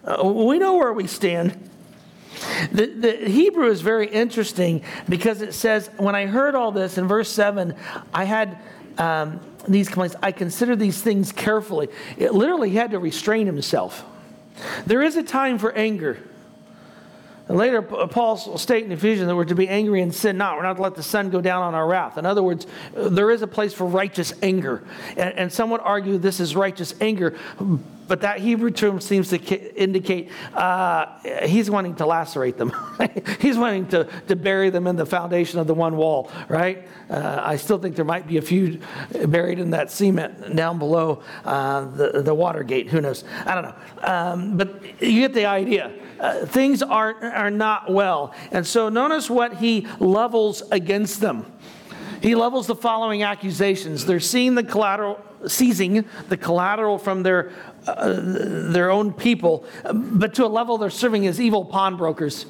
Uh, 0.04 0.24
we 0.26 0.58
know 0.58 0.76
where 0.78 0.92
we 0.92 1.06
stand. 1.06 1.70
The, 2.72 2.88
the, 2.88 3.30
Hebrew 3.30 3.70
is 3.70 3.82
very 3.82 4.08
interesting 4.08 4.82
because 5.08 5.42
it 5.42 5.54
says, 5.54 5.90
when 5.98 6.16
I 6.16 6.26
heard 6.26 6.56
all 6.56 6.72
this 6.72 6.98
in 6.98 7.08
verse 7.08 7.30
7, 7.30 7.76
I 8.14 8.24
had 8.24 8.58
um, 8.98 9.40
these 9.68 9.88
complaints. 9.88 10.16
I 10.22 10.32
consider 10.32 10.76
these 10.76 11.02
things 11.02 11.32
carefully. 11.32 11.90
It 12.18 12.34
literally 12.34 12.72
had 12.72 12.92
to 12.92 13.00
restrain 13.00 13.46
himself. 13.46 14.06
There 14.86 15.02
is 15.02 15.16
a 15.16 15.24
time 15.24 15.58
for 15.58 15.72
anger. 15.74 16.20
And 17.50 17.58
later, 17.58 17.82
Paul 17.82 18.42
will 18.48 18.58
state 18.58 18.86
in 18.86 18.92
Ephesians 18.94 19.28
that 19.28 19.36
we're 19.36 19.44
to 19.46 19.56
be 19.56 19.68
angry 19.68 20.02
and 20.02 20.16
sin 20.16 20.38
not. 20.38 20.56
We're 20.56 20.64
not 20.64 20.78
to 20.78 20.82
let 20.82 20.96
the 20.96 21.04
sun 21.04 21.30
go 21.30 21.42
down 21.42 21.62
on 21.62 21.76
our 21.76 21.86
wrath. 21.86 22.18
In 22.18 22.26
other 22.26 22.42
words, 22.42 22.66
there 22.96 23.30
is 23.32 23.42
a 23.42 23.48
place 23.48 23.74
for 23.74 23.86
righteous 23.86 24.34
anger. 24.42 24.84
And, 25.18 25.38
and 25.38 25.52
some 25.52 25.70
would 25.72 25.82
argue 25.82 26.18
this 26.18 26.40
is 26.40 26.56
righteous 26.56 26.96
anger, 27.02 27.38
but 28.08 28.22
that 28.22 28.40
Hebrew 28.40 28.72
term 28.72 29.02
seems 29.02 29.30
to 29.30 29.38
indicate 29.82 30.30
uh, 30.54 31.20
he's 31.46 31.70
wanting 31.70 31.96
to 31.96 32.06
lacerate 32.06 32.58
them. 32.58 32.72
he's 33.42 33.58
wanting 33.58 33.88
to, 33.88 34.06
to 34.28 34.38
bury 34.38 34.70
them 34.70 34.88
in 34.88 34.96
the 34.96 35.06
foundation 35.06 35.60
of 35.60 35.68
the 35.68 35.74
one 35.74 35.98
wall, 35.98 36.32
right? 36.48 36.88
Uh, 37.10 37.42
I 37.44 37.58
still 37.58 37.78
think 37.78 37.98
there 37.98 38.06
might 38.06 38.26
be 38.26 38.38
a 38.38 38.42
few 38.42 38.80
buried 39.28 39.60
in 39.60 39.72
that 39.72 39.92
cement 39.92 40.56
down 40.56 40.80
below 40.80 41.22
uh, 41.44 41.86
the, 41.86 42.22
the 42.22 42.34
water 42.34 42.64
gate. 42.64 42.90
Who 42.90 43.02
knows? 43.02 43.26
I 43.46 43.54
don't 43.54 43.64
know. 43.64 43.76
Um, 44.08 44.58
but 44.58 45.02
you 45.02 45.20
get 45.20 45.34
the 45.34 45.46
idea. 45.46 45.92
Uh, 46.20 46.46
things 46.46 46.82
are, 46.82 47.16
are 47.24 47.52
not 47.52 47.92
well. 47.92 48.34
And 48.52 48.66
so 48.66 48.90
notice 48.90 49.30
what 49.30 49.58
he 49.58 49.88
levels 50.00 50.64
against 50.72 51.22
them. 51.22 51.46
He 52.22 52.36
levels 52.36 52.68
the 52.68 52.76
following 52.76 53.24
accusations. 53.24 54.06
They're 54.06 54.22
seeing 54.22 54.56
the 54.56 54.64
collateral, 54.64 55.20
seizing 55.46 56.06
the 56.30 56.38
collateral 56.38 56.98
from 56.98 57.22
their, 57.22 57.52
uh, 57.86 58.14
their 58.18 58.92
own 58.92 59.12
people, 59.12 59.66
but 59.92 60.34
to 60.36 60.46
a 60.46 60.48
level 60.48 60.78
they're 60.78 60.90
serving 60.90 61.28
as 61.28 61.42
evil 61.42 61.66
pawnbrokers. 61.66 62.46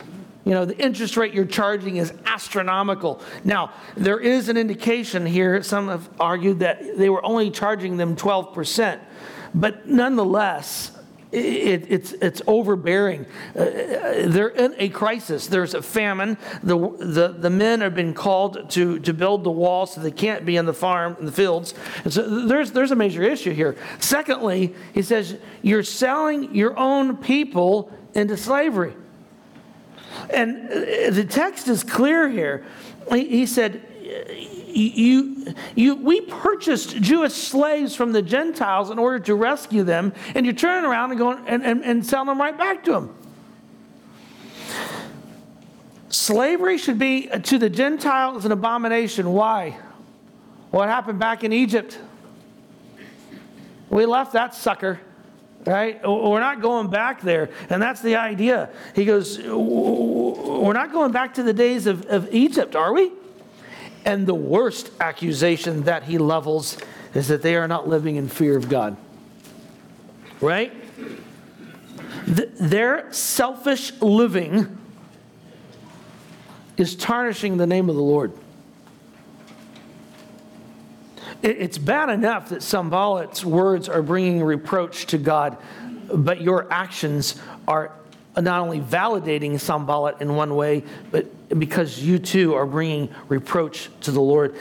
You 0.46 0.52
know, 0.52 0.66
the 0.66 0.78
interest 0.78 1.18
rate 1.18 1.34
you're 1.34 1.46
charging 1.46 1.98
is 1.98 2.14
astronomical. 2.26 3.22
Now, 3.44 3.72
there 3.96 4.20
is 4.20 4.50
an 4.50 4.58
indication 4.58 5.26
here, 5.26 5.64
some 5.64 5.88
have 5.88 6.08
argued 6.20 6.60
that 6.60 6.98
they 6.98 7.10
were 7.10 7.26
only 7.26 7.50
charging 7.50 7.98
them 7.98 8.16
12%, 8.16 9.00
but 9.56 9.88
nonetheless, 9.88 10.92
it, 11.34 11.86
it's, 11.90 12.12
it's 12.14 12.42
overbearing. 12.48 13.26
Uh, 13.56 13.66
they're 14.26 14.50
in 14.50 14.76
a 14.78 14.90
crisis. 14.90 15.48
There's 15.48 15.74
a 15.74 15.82
famine. 15.82 16.38
The, 16.62 16.78
the, 16.78 17.36
the 17.38 17.50
men 17.50 17.82
have 17.82 17.96
been 17.96 18.14
called 18.14 18.70
to, 18.72 19.00
to 19.00 19.14
build 19.14 19.44
the 19.44 19.52
wall 19.52 19.86
so 19.86 20.02
they 20.02 20.12
can't 20.12 20.46
be 20.46 20.58
in 20.58 20.66
the 20.66 20.74
farm, 20.74 21.18
in 21.20 21.26
the 21.26 21.32
fields. 21.32 21.74
And 22.04 22.14
so 22.14 22.46
there's, 22.46 22.72
there's 22.72 22.92
a 22.92 22.96
major 22.96 23.24
issue 23.24 23.54
here. 23.54 23.76
Secondly, 24.00 24.76
he 24.94 25.02
says, 25.02 25.38
you're 25.62 25.84
selling 25.84 26.54
your 26.56 26.78
own 26.78 27.18
people 27.18 27.92
into 28.14 28.38
slavery. 28.38 28.94
And 30.30 30.70
uh, 30.70 31.10
the 31.12 31.26
text 31.28 31.68
is 31.68 31.84
clear 31.84 32.30
here. 32.30 32.66
He, 33.12 33.28
he 33.28 33.46
said, 33.46 33.82
you, 34.74 35.54
you, 35.76 35.96
we 35.96 36.22
purchased 36.22 36.98
Jewish 37.02 37.34
slaves 37.34 37.96
from 37.96 38.12
the 38.12 38.22
Gentiles 38.22 38.90
in 38.90 39.00
order 39.00 39.20
to 39.20 39.36
rescue 39.36 39.84
them, 39.84 40.14
and 40.36 40.46
you 40.46 40.54
turn 40.54 40.86
around 40.86 41.12
and 41.12 41.20
go 41.20 41.32
and, 41.32 41.64
and, 41.64 41.84
and 41.84 42.04
them 42.04 42.40
right 42.40 42.58
back 42.58 42.84
to 42.86 42.92
them. 42.92 43.16
Slavery 46.10 46.78
should 46.78 47.00
be 47.00 47.28
to 47.28 47.58
the 47.58 47.70
Gentiles 47.70 48.46
an 48.46 48.52
abomination. 48.52 49.34
Why? 49.34 49.78
What 50.70 50.88
happened 50.88 51.20
back 51.20 51.44
in 51.44 51.52
Egypt? 51.52 52.00
We 53.90 54.06
left 54.06 54.34
that 54.34 54.56
sucker, 54.56 55.00
right? 55.66 56.00
We're 56.08 56.40
not 56.40 56.62
going 56.62 56.90
back 56.90 57.22
there. 57.22 57.50
And 57.70 57.82
that's 57.82 58.02
the 58.02 58.16
idea. 58.16 58.70
He 58.96 59.06
goes, 59.06 59.40
We're 59.40 60.74
not 60.74 60.92
going 60.92 61.12
back 61.12 61.36
to 61.36 61.44
the 61.44 61.54
days 61.54 61.88
of, 61.88 62.06
of 62.06 62.34
Egypt, 62.34 62.76
are 62.76 62.94
we? 62.94 63.12
And 64.06 64.28
the 64.28 64.36
worst 64.36 64.92
accusation 65.00 65.84
that 65.84 66.04
he 66.04 66.18
levels 66.18 66.78
is 67.14 67.28
that 67.28 67.42
they 67.42 67.56
are 67.56 67.68
not 67.68 67.88
living 67.88 68.16
in 68.16 68.28
fear 68.28 68.58
of 68.58 68.70
God. 68.70 68.98
Right? 70.42 70.74
their 72.26 73.12
selfish 73.12 73.92
living 74.02 74.78
is 76.78 76.96
tarnishing 76.96 77.58
the 77.58 77.68
name 77.68 77.90
of 77.90 77.96
the 77.96 78.02
Lord. 78.02 78.32
it's 81.42 81.78
bad 81.78 82.10
enough 82.10 82.50
that 82.50 82.64
Sanballat's 82.64 83.44
words 83.44 83.90
are 83.90 84.02
bringing 84.02 84.42
reproach 84.42 85.08
to 85.08 85.18
God, 85.18 85.58
but 86.14 86.40
your 86.40 86.72
actions 86.72 87.36
are 87.68 87.92
not 88.38 88.62
only 88.62 88.80
validating 88.80 89.60
Sanballat 89.60 90.22
in 90.22 90.36
one 90.36 90.56
way, 90.56 90.84
but 91.12 91.26
because 91.50 92.00
you 92.00 92.20
too 92.20 92.54
are 92.56 92.66
bringing 92.66 93.10
reproach 93.28 93.90
to 94.02 94.12
the 94.12 94.22
Lord. 94.22 94.56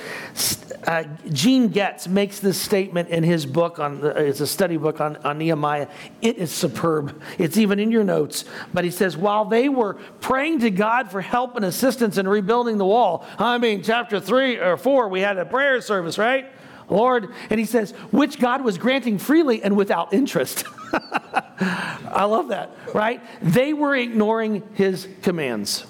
Uh, 0.86 1.04
Gene 1.30 1.68
Getz 1.68 2.08
makes 2.08 2.40
this 2.40 2.60
statement 2.60 3.08
in 3.08 3.22
his 3.22 3.46
book 3.46 3.78
on 3.78 4.00
the, 4.00 4.08
it's 4.16 4.40
a 4.40 4.46
study 4.46 4.76
book 4.76 5.00
on, 5.00 5.16
on 5.18 5.38
Nehemiah. 5.38 5.88
It 6.20 6.38
is 6.38 6.50
superb. 6.50 7.22
It's 7.38 7.56
even 7.56 7.78
in 7.78 7.92
your 7.92 8.04
notes. 8.04 8.44
But 8.74 8.84
he 8.84 8.90
says, 8.90 9.16
while 9.16 9.44
they 9.44 9.68
were 9.68 9.94
praying 10.20 10.60
to 10.60 10.70
God 10.70 11.10
for 11.10 11.20
help 11.20 11.56
and 11.56 11.64
assistance 11.64 12.18
in 12.18 12.26
rebuilding 12.26 12.78
the 12.78 12.86
wall, 12.86 13.24
I 13.38 13.58
mean, 13.58 13.82
chapter 13.82 14.18
three 14.18 14.58
or 14.58 14.76
four, 14.76 15.08
we 15.08 15.20
had 15.20 15.38
a 15.38 15.44
prayer 15.44 15.80
service, 15.80 16.18
right? 16.18 16.46
Lord, 16.88 17.32
and 17.48 17.58
he 17.60 17.66
says, 17.66 17.92
which 18.10 18.38
God 18.38 18.62
was 18.62 18.76
granting 18.76 19.18
freely 19.18 19.62
and 19.62 19.76
without 19.76 20.12
interest. 20.12 20.64
I 20.92 22.24
love 22.24 22.48
that, 22.48 22.76
right? 22.92 23.22
They 23.40 23.72
were 23.72 23.96
ignoring 23.96 24.62
his 24.74 25.08
commands. 25.22 25.86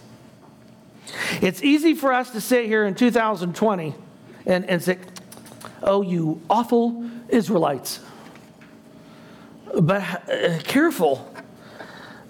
It's 1.40 1.62
easy 1.62 1.94
for 1.94 2.12
us 2.12 2.30
to 2.30 2.40
sit 2.40 2.66
here 2.66 2.84
in 2.84 2.94
2020 2.94 3.94
and, 4.46 4.64
and 4.64 4.82
say, 4.82 4.98
oh, 5.82 6.02
you 6.02 6.40
awful 6.48 7.08
Israelites. 7.28 8.00
But 9.80 10.02
uh, 10.28 10.58
careful, 10.64 11.34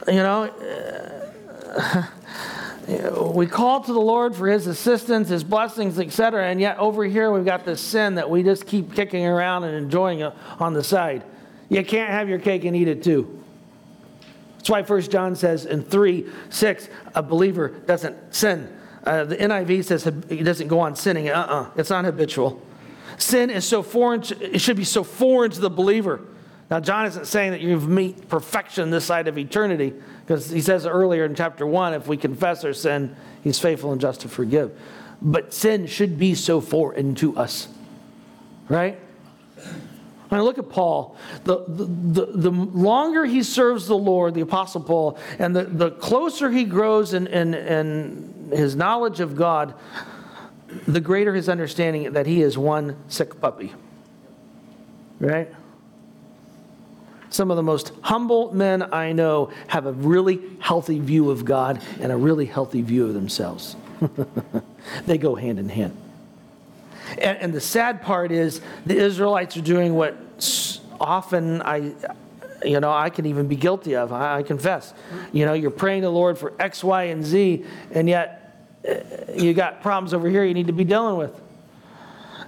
you 0.06 0.14
know. 0.14 0.44
Uh, 0.44 2.06
we 3.32 3.46
call 3.46 3.80
to 3.80 3.92
the 3.92 4.00
Lord 4.00 4.35
for 4.35 4.48
his 4.48 4.66
assistance, 4.66 5.28
his 5.28 5.44
blessings, 5.44 5.98
etc. 5.98 6.46
And 6.48 6.61
yet 6.61 6.78
over 6.78 7.04
here 7.04 7.30
we've 7.32 7.44
got 7.44 7.64
this 7.64 7.80
sin 7.80 8.16
that 8.16 8.28
we 8.28 8.42
just 8.42 8.66
keep 8.66 8.94
kicking 8.94 9.24
around 9.24 9.64
and 9.64 9.74
enjoying 9.76 10.22
on 10.22 10.72
the 10.72 10.85
side. 10.85 11.22
You 11.68 11.85
can't 11.85 12.11
have 12.11 12.28
your 12.28 12.38
cake 12.38 12.64
and 12.64 12.76
eat 12.76 12.88
it 12.88 13.02
too. 13.02 13.41
That's 14.62 14.70
why 14.70 14.85
First 14.85 15.11
John 15.11 15.35
says 15.35 15.66
in 15.66 15.83
3 15.83 16.25
6, 16.51 16.88
a 17.16 17.22
believer 17.25 17.70
doesn't 17.70 18.33
sin. 18.33 18.72
Uh, 19.03 19.25
the 19.25 19.37
NIV 19.37 19.85
says 19.85 20.05
he 20.29 20.44
doesn't 20.44 20.68
go 20.68 20.79
on 20.79 20.94
sinning. 20.94 21.29
Uh 21.29 21.33
uh-uh, 21.33 21.62
uh, 21.62 21.70
it's 21.75 21.90
not 21.90 22.05
habitual. 22.05 22.64
Sin 23.18 23.51
is 23.51 23.66
so 23.66 23.83
foreign, 23.83 24.20
to, 24.20 24.55
it 24.55 24.61
should 24.61 24.77
be 24.77 24.85
so 24.85 25.03
foreign 25.03 25.51
to 25.51 25.61
the 25.61 25.68
believer. 25.68 26.20
Now, 26.70 26.79
John 26.79 27.07
isn't 27.07 27.27
saying 27.27 27.51
that 27.51 27.61
you've 27.61 27.88
meet 27.88 28.29
perfection 28.29 28.90
this 28.90 29.05
side 29.05 29.27
of 29.27 29.37
eternity, 29.37 29.94
because 30.20 30.48
he 30.48 30.61
says 30.61 30.87
earlier 30.87 31.25
in 31.25 31.35
chapter 31.35 31.66
1 31.66 31.94
if 31.94 32.07
we 32.07 32.16
confess 32.16 32.64
our 32.64 32.72
sin, 32.72 33.16
he's 33.42 33.59
faithful 33.59 33.90
and 33.90 34.01
just 34.01 34.20
to 34.20 34.29
forgive. 34.29 34.79
But 35.20 35.53
sin 35.53 35.88
should 35.88 36.20
be 36.20 36.37
so 36.37 36.61
foreign 36.61 37.16
to 37.16 37.37
us, 37.37 37.66
right? 38.68 38.96
I 40.33 40.40
look 40.40 40.59
at 40.59 40.68
Paul. 40.71 41.16
The, 41.45 41.64
the, 41.68 41.85
the, 41.85 42.27
the, 42.27 42.51
longer 42.51 43.25
he 43.27 43.42
serves 43.42 43.87
the 43.87 43.97
Lord, 43.97 44.35
the 44.35 44.40
Apostle 44.40 44.81
Paul, 44.81 45.18
and 45.38 45.55
the, 45.55 45.64
the 45.64 45.90
closer 45.90 46.51
he 46.51 46.64
grows 46.64 47.12
in, 47.12 47.27
in, 47.27 47.55
in 47.55 48.51
his 48.51 48.75
knowledge 48.75 49.21
of 49.21 49.37
God, 49.37 49.75
the 50.87 51.01
greater 51.01 51.35
his 51.35 51.49
understanding 51.49 52.12
that 52.12 52.27
he 52.27 52.40
is 52.40 52.57
one 52.57 52.97
sick 53.09 53.40
puppy. 53.40 53.73
Right? 55.21 55.53
Some 57.29 57.51
of 57.51 57.57
the 57.57 57.62
most 57.62 57.92
humble 58.03 58.55
men 58.55 58.83
I 58.83 59.12
know 59.12 59.51
have 59.68 59.87
a 59.87 59.92
really 59.92 60.40
healthy 60.61 60.99
view 60.99 61.31
of 61.31 61.45
God 61.45 61.83
and 62.01 62.11
a 62.11 62.16
really 62.16 62.47
healthy 62.47 62.83
view 62.83 63.07
of 63.07 63.14
themselves. 63.14 63.77
they 65.07 65.18
go 65.18 65.35
hand 65.35 65.59
in 65.59 65.68
hand. 65.68 65.97
And, 67.18 67.38
and, 67.38 67.53
the 67.53 67.61
sad 67.61 68.03
part 68.03 68.33
is 68.33 68.61
the 68.87 68.96
Israelites 68.96 69.57
are 69.57 69.62
doing 69.62 69.94
what 69.94 70.16
often 71.01 71.62
I, 71.62 71.92
you 72.64 72.81
know, 72.81 72.92
I 72.92 73.11
can 73.11 73.27
even 73.27 73.48
be 73.48 73.57
guilty 73.57 73.96
of. 73.96 74.12
I, 74.12 74.38
I 74.38 74.42
confess. 74.42 74.94
You 75.33 75.46
know, 75.46 75.53
you're 75.53 75.70
praying 75.70 76.03
to 76.03 76.09
the 76.09 76.12
Lord 76.12 76.38
for 76.38 76.53
X, 76.59 76.83
Y, 76.85 77.05
and 77.05 77.25
Z, 77.25 77.64
and 77.92 78.09
yet 78.09 78.42
uh, 78.88 78.94
you 79.37 79.55
got 79.55 79.83
problems 79.83 80.14
over 80.14 80.29
here 80.29 80.44
you 80.44 80.55
need 80.55 80.66
to 80.66 80.72
be 80.72 80.85
dealing 80.85 81.16
with. 81.16 81.40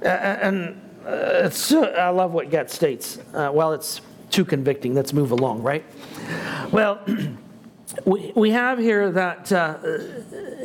And 0.03 0.81
uh, 1.07 1.44
it's, 1.44 1.72
I 1.72 2.09
love 2.09 2.33
what 2.33 2.50
Getz 2.50 2.74
states. 2.74 3.18
Uh, 3.33 3.50
well, 3.53 3.72
it's 3.72 4.00
too 4.31 4.44
convicting. 4.44 4.94
Let's 4.94 5.12
move 5.12 5.31
along, 5.31 5.62
right? 5.62 5.85
Well, 6.72 7.00
we, 8.05 8.33
we 8.35 8.50
have 8.50 8.79
here 8.79 9.11
that 9.12 9.53
uh, 9.53 9.79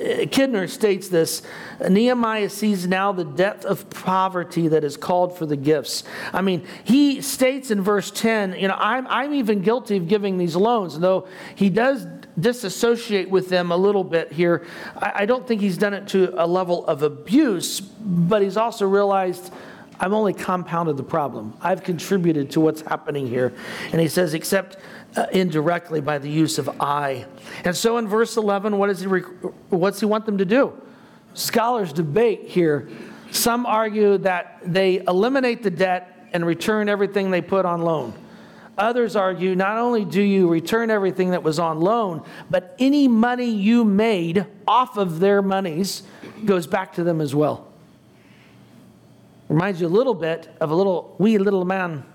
Kidner 0.10 0.70
states 0.70 1.08
this 1.08 1.42
Nehemiah 1.88 2.50
sees 2.50 2.88
now 2.88 3.12
the 3.12 3.24
depth 3.24 3.66
of 3.66 3.90
poverty 3.90 4.68
that 4.68 4.84
is 4.84 4.98
called 4.98 5.38
for 5.38 5.46
the 5.46 5.56
gifts. 5.56 6.04
I 6.34 6.42
mean, 6.42 6.66
he 6.84 7.22
states 7.22 7.72
in 7.72 7.82
verse 7.82 8.12
10, 8.12 8.54
you 8.54 8.68
know, 8.68 8.78
I'm, 8.78 9.08
I'm 9.08 9.34
even 9.34 9.62
guilty 9.62 9.98
of 9.98 10.08
giving 10.08 10.38
these 10.38 10.56
loans, 10.56 11.00
though 11.00 11.28
he 11.56 11.70
does 11.70 12.06
disassociate 12.40 13.30
with 13.30 13.50
them 13.50 13.72
a 13.72 13.78
little 13.78 14.04
bit 14.04 14.32
here. 14.32 14.66
I, 14.96 15.12
I 15.16 15.26
don't 15.26 15.48
think 15.48 15.62
he's 15.62 15.78
done 15.78 15.94
it 15.94 16.08
to 16.10 16.34
a 16.42 16.48
level 16.48 16.86
of 16.88 17.04
abuse, 17.04 17.80
but 17.80 18.42
he's 18.42 18.58
also 18.58 18.88
realized. 18.88 19.54
I've 20.00 20.14
only 20.14 20.34
compounded 20.34 20.96
the 20.96 21.04
problem. 21.04 21.54
I've 21.62 21.84
contributed 21.84 22.52
to 22.52 22.62
what's 22.62 22.82
happening 22.82 23.28
here. 23.28 23.54
And 23.92 24.00
he 24.00 24.08
says, 24.08 24.34
except 24.34 24.78
uh, 25.18 25.26
indirectly 25.32 26.00
by 26.00 26.20
the 26.20 26.30
use 26.30 26.58
of 26.58 26.70
I. 26.82 27.26
And 27.66 27.76
so 27.76 27.98
in 27.98 28.08
verse 28.08 28.38
11, 28.38 28.78
what 28.78 28.88
does 28.88 29.02
he, 29.02 29.08
rec- 29.08 29.26
what's 29.70 30.00
he 30.00 30.06
want 30.06 30.26
them 30.26 30.38
to 30.38 30.46
do? 30.46 30.74
Scholars 31.34 31.92
debate 31.92 32.48
here. 32.48 32.88
Some 33.32 33.66
argue 33.66 34.18
that 34.20 34.60
they 34.64 35.00
eliminate 35.06 35.64
the 35.64 35.70
debt 35.70 36.30
and 36.32 36.46
return 36.46 36.88
everything 36.88 37.32
they 37.32 37.42
put 37.42 37.66
on 37.66 37.82
loan. 37.82 38.14
Others 38.78 39.18
argue 39.18 39.56
not 39.56 39.78
only 39.78 40.06
do 40.06 40.22
you 40.22 40.48
return 40.48 40.90
everything 40.90 41.32
that 41.32 41.44
was 41.44 41.60
on 41.60 41.82
loan, 41.82 42.24
but 42.50 42.76
any 42.80 43.10
money 43.10 43.50
you 43.50 43.84
made 43.84 44.46
off 44.66 44.96
of 44.98 45.20
their 45.20 45.42
monies 45.42 46.04
goes 46.46 46.66
back 46.66 46.94
to 46.94 47.04
them 47.04 47.20
as 47.20 47.36
well. 47.36 47.69
Reminds 49.50 49.82
you 49.82 49.88
a 49.88 49.90
little 49.90 50.14
bit 50.14 50.48
of 50.62 50.72
a 50.72 50.76
little 50.76 51.16
wee 51.18 51.38
little 51.38 51.66
man, 51.66 52.06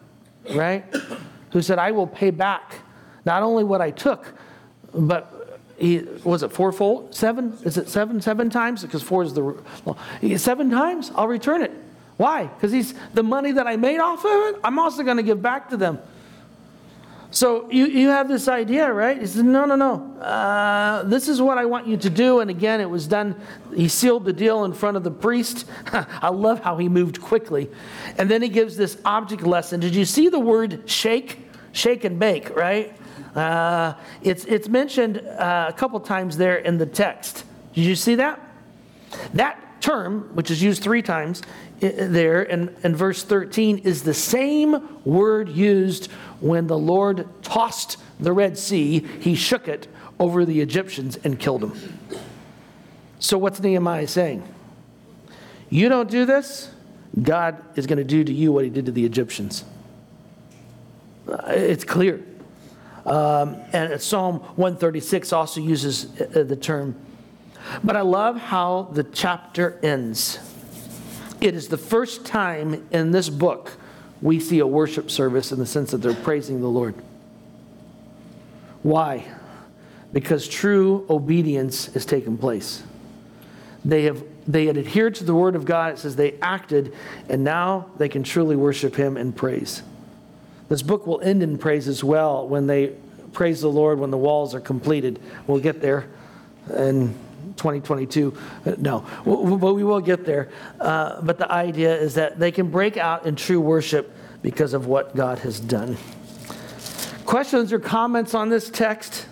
right? 0.54 0.84
Who 1.50 1.60
said, 1.60 1.78
I 1.78 1.90
will 1.90 2.06
pay 2.06 2.30
back 2.30 2.76
not 3.24 3.42
only 3.42 3.64
what 3.64 3.80
I 3.80 3.90
took, 3.90 4.34
but 4.94 5.60
he, 5.76 5.98
was 6.22 6.42
it 6.42 6.52
fourfold? 6.52 7.14
Seven? 7.14 7.56
Is 7.64 7.76
it 7.76 7.88
seven? 7.88 8.20
Seven 8.20 8.50
times? 8.50 8.82
Because 8.82 9.02
four 9.02 9.22
is 9.24 9.34
the 9.34 9.42
well, 9.84 9.98
seven 10.36 10.70
times. 10.70 11.10
I'll 11.14 11.28
return 11.28 11.62
it. 11.62 11.72
Why? 12.16 12.44
Because 12.44 12.70
he's 12.70 12.94
the 13.12 13.24
money 13.24 13.52
that 13.52 13.66
I 13.66 13.76
made 13.76 13.98
off 13.98 14.24
of 14.24 14.54
it. 14.54 14.60
I'm 14.62 14.78
also 14.78 15.02
going 15.02 15.16
to 15.16 15.22
give 15.22 15.42
back 15.42 15.70
to 15.70 15.76
them. 15.76 15.98
So 17.34 17.68
you, 17.68 17.86
you 17.86 18.10
have 18.10 18.28
this 18.28 18.46
idea, 18.46 18.92
right? 18.92 19.20
He 19.20 19.26
said, 19.26 19.44
no, 19.44 19.64
no, 19.64 19.74
no. 19.74 20.20
Uh, 20.20 21.02
this 21.02 21.28
is 21.28 21.42
what 21.42 21.58
I 21.58 21.64
want 21.64 21.88
you 21.88 21.96
to 21.96 22.08
do. 22.08 22.38
And 22.38 22.48
again, 22.48 22.80
it 22.80 22.88
was 22.88 23.08
done. 23.08 23.34
He 23.74 23.88
sealed 23.88 24.24
the 24.24 24.32
deal 24.32 24.62
in 24.64 24.72
front 24.72 24.96
of 24.96 25.02
the 25.02 25.10
priest. 25.10 25.66
I 25.92 26.28
love 26.28 26.60
how 26.60 26.76
he 26.76 26.88
moved 26.88 27.20
quickly. 27.20 27.68
And 28.18 28.30
then 28.30 28.40
he 28.40 28.48
gives 28.48 28.76
this 28.76 28.98
object 29.04 29.42
lesson. 29.42 29.80
Did 29.80 29.96
you 29.96 30.04
see 30.04 30.28
the 30.28 30.38
word 30.38 30.88
shake? 30.88 31.38
Shake 31.72 32.04
and 32.04 32.20
bake, 32.20 32.54
right? 32.54 32.96
Uh, 33.34 33.94
it's, 34.22 34.44
it's 34.44 34.68
mentioned 34.68 35.18
uh, 35.18 35.66
a 35.68 35.72
couple 35.72 35.98
times 35.98 36.36
there 36.36 36.58
in 36.58 36.78
the 36.78 36.86
text. 36.86 37.42
Did 37.74 37.84
you 37.84 37.96
see 37.96 38.14
that? 38.14 38.38
That 39.32 39.60
term, 39.84 40.34
which 40.34 40.50
is 40.50 40.62
used 40.62 40.82
three 40.82 41.02
times 41.02 41.42
there 41.78 42.42
in, 42.42 42.74
in 42.82 42.96
verse 42.96 43.22
13, 43.22 43.78
is 43.78 44.02
the 44.02 44.14
same 44.14 44.98
word 45.04 45.50
used 45.50 46.10
when 46.40 46.66
the 46.66 46.78
Lord 46.78 47.28
tossed 47.42 47.98
the 48.18 48.32
Red 48.32 48.56
Sea. 48.56 49.00
He 49.20 49.34
shook 49.34 49.68
it 49.68 49.86
over 50.18 50.46
the 50.46 50.62
Egyptians 50.62 51.18
and 51.22 51.38
killed 51.38 51.60
them. 51.60 51.98
So, 53.18 53.36
what's 53.36 53.60
Nehemiah 53.60 54.08
saying? 54.08 54.42
You 55.68 55.90
don't 55.90 56.10
do 56.10 56.24
this, 56.24 56.70
God 57.22 57.62
is 57.76 57.86
going 57.86 57.98
to 57.98 58.04
do 58.04 58.24
to 58.24 58.32
you 58.32 58.52
what 58.52 58.64
he 58.64 58.70
did 58.70 58.86
to 58.86 58.92
the 58.92 59.04
Egyptians. 59.04 59.64
Uh, 61.28 61.42
it's 61.48 61.84
clear. 61.84 62.24
Um, 63.04 63.56
and 63.74 64.00
Psalm 64.00 64.36
136 64.56 65.30
also 65.34 65.60
uses 65.60 66.06
uh, 66.20 66.42
the 66.42 66.56
term. 66.56 66.96
But 67.82 67.96
I 67.96 68.02
love 68.02 68.36
how 68.36 68.88
the 68.92 69.04
chapter 69.04 69.78
ends. 69.82 70.38
It 71.40 71.54
is 71.54 71.68
the 71.68 71.78
first 71.78 72.24
time 72.24 72.86
in 72.90 73.10
this 73.10 73.28
book 73.28 73.72
we 74.22 74.40
see 74.40 74.60
a 74.60 74.66
worship 74.66 75.10
service 75.10 75.52
in 75.52 75.58
the 75.58 75.66
sense 75.66 75.90
that 75.90 75.98
they're 75.98 76.14
praising 76.14 76.60
the 76.60 76.68
Lord. 76.68 76.94
Why? 78.82 79.26
Because 80.12 80.48
true 80.48 81.04
obedience 81.10 81.86
has 81.92 82.06
taken 82.06 82.38
place. 82.38 82.82
They 83.84 84.04
have 84.04 84.22
they 84.46 84.66
had 84.66 84.76
adhered 84.76 85.14
to 85.16 85.24
the 85.24 85.34
word 85.34 85.56
of 85.56 85.64
God. 85.64 85.94
It 85.94 85.98
says 85.98 86.16
they 86.16 86.32
acted, 86.40 86.94
and 87.28 87.44
now 87.44 87.90
they 87.96 88.08
can 88.08 88.22
truly 88.22 88.56
worship 88.56 88.94
Him 88.94 89.16
and 89.16 89.34
praise. 89.34 89.82
This 90.68 90.82
book 90.82 91.06
will 91.06 91.20
end 91.20 91.42
in 91.42 91.58
praise 91.58 91.88
as 91.88 92.04
well 92.04 92.46
when 92.46 92.66
they 92.66 92.94
praise 93.32 93.60
the 93.60 93.68
Lord 93.68 93.98
when 93.98 94.10
the 94.10 94.18
walls 94.18 94.54
are 94.54 94.60
completed. 94.60 95.20
We'll 95.46 95.60
get 95.60 95.80
there 95.80 96.08
in 96.74 97.14
2022. 97.56 98.36
No, 98.78 99.04
but 99.24 99.74
we 99.74 99.84
will 99.84 100.00
get 100.00 100.24
there. 100.24 100.50
Uh, 100.80 101.20
but 101.22 101.38
the 101.38 101.50
idea 101.50 101.94
is 101.96 102.14
that 102.14 102.38
they 102.38 102.50
can 102.50 102.70
break 102.70 102.96
out 102.96 103.26
in 103.26 103.36
true 103.36 103.60
worship 103.60 104.12
because 104.42 104.74
of 104.74 104.86
what 104.86 105.14
God 105.16 105.38
has 105.40 105.60
done. 105.60 105.96
Questions 107.24 107.72
or 107.72 107.78
comments 107.78 108.34
on 108.34 108.50
this 108.50 108.68
text? 108.68 109.26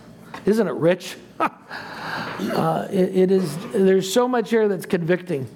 Isn't 0.46 0.66
it 0.66 0.74
rich? 0.74 1.16
uh, 1.40 2.88
it, 2.90 3.16
it 3.16 3.30
is. 3.30 3.56
There's 3.72 4.12
so 4.12 4.26
much 4.26 4.50
here 4.50 4.68
that's 4.68 4.86
convicting. 4.86 5.48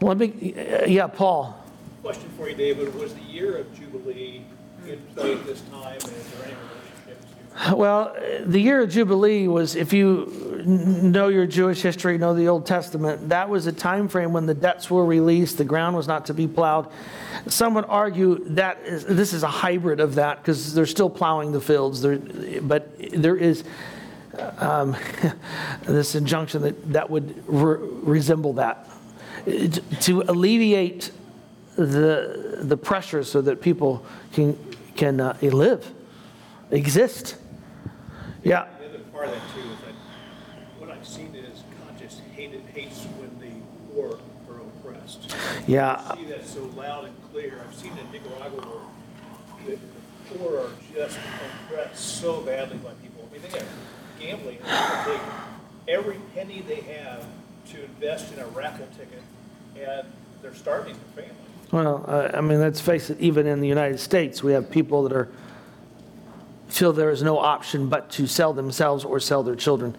Let 0.00 0.18
me. 0.18 0.54
Yeah, 0.86 1.06
Paul. 1.06 1.62
Question 2.02 2.30
for 2.36 2.48
you, 2.48 2.56
David. 2.56 2.94
Was 2.94 3.14
the 3.14 3.22
year 3.22 3.56
of 3.56 3.74
Jubilee 3.74 4.44
in 4.86 5.00
play 5.14 5.34
at 5.34 5.46
this 5.46 5.62
time? 5.62 5.94
And 5.94 6.02
is 6.02 6.30
there 6.30 6.46
any 6.46 6.54
relationship 6.54 7.20
to? 7.20 7.45
Well, 7.72 8.14
the 8.44 8.60
year 8.60 8.82
of 8.82 8.90
Jubilee 8.90 9.48
was, 9.48 9.76
if 9.76 9.92
you 9.92 10.62
know 10.66 11.28
your 11.28 11.46
Jewish 11.46 11.80
history, 11.80 12.18
know 12.18 12.34
the 12.34 12.48
Old 12.48 12.66
Testament, 12.66 13.30
that 13.30 13.48
was 13.48 13.66
a 13.66 13.72
time 13.72 14.08
frame 14.08 14.32
when 14.32 14.46
the 14.46 14.54
debts 14.54 14.90
were 14.90 15.06
released, 15.06 15.56
the 15.56 15.64
ground 15.64 15.96
was 15.96 16.06
not 16.06 16.26
to 16.26 16.34
be 16.34 16.46
plowed. 16.46 16.88
Some 17.46 17.74
would 17.74 17.86
argue 17.86 18.44
that 18.50 18.78
is, 18.84 19.04
this 19.04 19.32
is 19.32 19.42
a 19.42 19.48
hybrid 19.48 20.00
of 20.00 20.16
that 20.16 20.38
because 20.38 20.74
they're 20.74 20.86
still 20.86 21.08
plowing 21.08 21.52
the 21.52 21.60
fields, 21.60 22.04
but 22.60 22.90
there 23.12 23.36
is 23.36 23.64
um, 24.58 24.94
this 25.82 26.14
injunction 26.14 26.62
that, 26.62 26.92
that 26.92 27.08
would 27.08 27.42
re- 27.46 27.78
resemble 28.02 28.54
that. 28.54 28.88
To 30.00 30.22
alleviate 30.22 31.10
the, 31.76 32.58
the 32.62 32.76
pressure 32.76 33.22
so 33.22 33.40
that 33.42 33.62
people 33.62 34.04
can, 34.32 34.58
can 34.96 35.20
uh, 35.20 35.38
live, 35.40 35.90
exist. 36.70 37.36
Yeah. 38.46 38.66
The 38.78 38.86
other 38.86 38.98
part 39.12 39.26
of 39.26 39.34
that 39.34 39.42
too 39.54 39.60
is 39.60 39.80
that 39.80 39.94
what 40.78 40.90
I've 40.90 41.06
seen 41.06 41.34
is 41.34 41.64
just 41.98 42.20
hated, 42.36 42.62
hates 42.74 43.04
when 43.18 43.30
the 43.40 43.56
poor 43.92 44.18
are 44.48 44.60
oppressed. 44.60 45.34
Yeah. 45.66 46.00
I 46.08 46.16
see 46.16 46.24
that 46.26 46.46
so 46.46 46.62
loud 46.76 47.06
and 47.06 47.14
clear. 47.32 47.60
I've 47.66 47.74
seen 47.74 47.92
it 47.92 48.00
in 48.00 48.12
Nicaragua 48.12 48.60
where 48.60 49.76
the, 49.76 50.38
poor 50.38 50.58
are 50.58 50.70
just 50.94 51.18
oppressed 51.68 52.20
so 52.20 52.40
badly 52.42 52.76
by 52.78 52.90
people. 53.02 53.28
I 53.28 53.32
mean, 53.32 53.42
they 53.42 53.58
have 53.58 53.68
gambling. 54.20 54.58
They 54.62 55.12
take 55.12 55.20
every 55.88 56.16
penny 56.34 56.62
they 56.66 56.82
have 56.82 57.24
to 57.70 57.84
invest 57.84 58.32
in 58.32 58.38
a 58.40 58.46
raffle 58.48 58.86
ticket, 58.98 59.22
and 59.76 60.06
they're 60.42 60.54
starving 60.54 60.96
their 61.14 61.24
family. 61.24 61.42
Well, 61.72 62.04
uh, 62.06 62.30
I 62.36 62.40
mean, 62.40 62.60
let's 62.60 62.80
face 62.80 63.10
it, 63.10 63.18
even 63.20 63.46
in 63.46 63.60
the 63.60 63.68
United 63.68 63.98
States, 63.98 64.42
we 64.42 64.52
have 64.52 64.70
people 64.70 65.02
that 65.04 65.12
are 65.12 65.28
feel 66.76 66.92
there 66.92 67.10
is 67.10 67.22
no 67.22 67.38
option 67.38 67.88
but 67.88 68.10
to 68.10 68.26
sell 68.26 68.52
themselves 68.52 69.04
or 69.04 69.18
sell 69.20 69.42
their 69.42 69.56
children, 69.56 69.96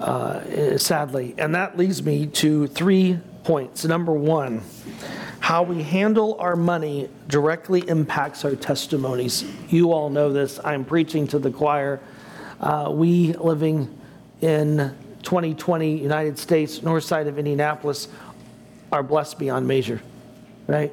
uh, 0.00 0.76
sadly. 0.78 1.34
And 1.38 1.54
that 1.54 1.76
leads 1.76 2.02
me 2.02 2.26
to 2.26 2.66
three 2.68 3.18
points. 3.44 3.84
Number 3.84 4.12
one, 4.12 4.62
how 5.40 5.62
we 5.62 5.82
handle 5.82 6.36
our 6.38 6.54
money 6.54 7.08
directly 7.28 7.86
impacts 7.88 8.44
our 8.44 8.54
testimonies. 8.54 9.44
You 9.68 9.92
all 9.92 10.10
know 10.10 10.32
this. 10.32 10.60
I'm 10.64 10.84
preaching 10.84 11.26
to 11.28 11.38
the 11.38 11.50
choir. 11.50 12.00
Uh, 12.60 12.90
we 12.92 13.32
living 13.32 13.98
in 14.40 14.94
2020 15.22 15.98
United 15.98 16.38
States, 16.38 16.82
north 16.82 17.04
side 17.04 17.26
of 17.26 17.38
Indianapolis, 17.38 18.08
are 18.92 19.02
blessed 19.02 19.38
beyond 19.38 19.66
measure, 19.66 20.00
right? 20.66 20.92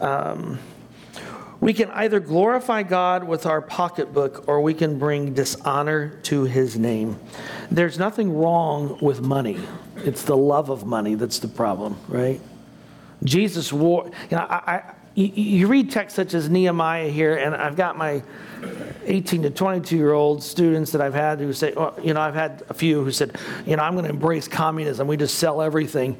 Um, 0.00 0.58
we 1.60 1.72
can 1.72 1.90
either 1.90 2.20
glorify 2.20 2.82
God 2.82 3.24
with 3.24 3.44
our 3.46 3.60
pocketbook 3.60 4.46
or 4.46 4.60
we 4.60 4.74
can 4.74 4.98
bring 4.98 5.34
dishonor 5.34 6.10
to 6.24 6.44
his 6.44 6.78
name. 6.78 7.18
There's 7.70 7.98
nothing 7.98 8.36
wrong 8.36 8.98
with 9.00 9.20
money. 9.20 9.58
It's 9.96 10.22
the 10.22 10.36
love 10.36 10.70
of 10.70 10.86
money 10.86 11.14
that's 11.16 11.40
the 11.40 11.48
problem, 11.48 11.98
right? 12.08 12.40
Jesus 13.24 13.72
wore, 13.72 14.06
you 14.30 14.36
know, 14.36 14.46
I, 14.48 14.94
you, 15.18 15.32
you 15.34 15.66
read 15.66 15.90
texts 15.90 16.14
such 16.14 16.32
as 16.32 16.48
Nehemiah 16.48 17.08
here, 17.08 17.36
and 17.36 17.52
I've 17.52 17.74
got 17.74 17.98
my 17.98 18.22
18 19.04 19.42
to 19.42 19.50
22 19.50 19.96
year 19.96 20.12
old 20.12 20.44
students 20.44 20.92
that 20.92 21.00
I've 21.00 21.14
had 21.14 21.40
who 21.40 21.52
say, 21.52 21.72
well, 21.76 21.98
you 22.00 22.14
know, 22.14 22.20
I've 22.20 22.34
had 22.34 22.62
a 22.68 22.74
few 22.74 23.02
who 23.02 23.10
said, 23.10 23.36
you 23.66 23.74
know, 23.74 23.82
I'm 23.82 23.94
going 23.94 24.04
to 24.04 24.10
embrace 24.10 24.46
communism. 24.46 25.08
We 25.08 25.16
just 25.16 25.36
sell 25.38 25.60
everything. 25.60 26.16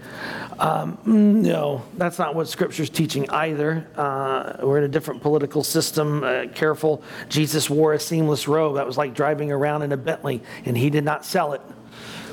Um, 0.59 0.99
no, 1.05 1.85
that's 1.97 2.19
not 2.19 2.35
what 2.35 2.49
Scripture's 2.49 2.91
teaching 2.91 3.31
either. 3.31 3.87
Uh, 3.95 4.67
we're 4.67 4.79
in 4.79 4.85
a 4.85 4.89
different 4.89 5.23
political 5.23 5.63
system. 5.63 6.25
Uh, 6.25 6.47
careful. 6.53 7.05
Jesus 7.29 7.71
wore 7.71 7.93
a 7.93 8.01
seamless 8.01 8.49
robe. 8.49 8.75
That 8.75 8.87
was 8.87 8.99
like 8.99 9.15
driving 9.15 9.53
around 9.53 9.83
in 9.83 9.93
a 9.93 9.97
Bentley, 9.97 10.43
and 10.65 10.77
he 10.77 10.91
did 10.91 11.05
not 11.05 11.25
sell 11.25 11.53
it 11.53 11.61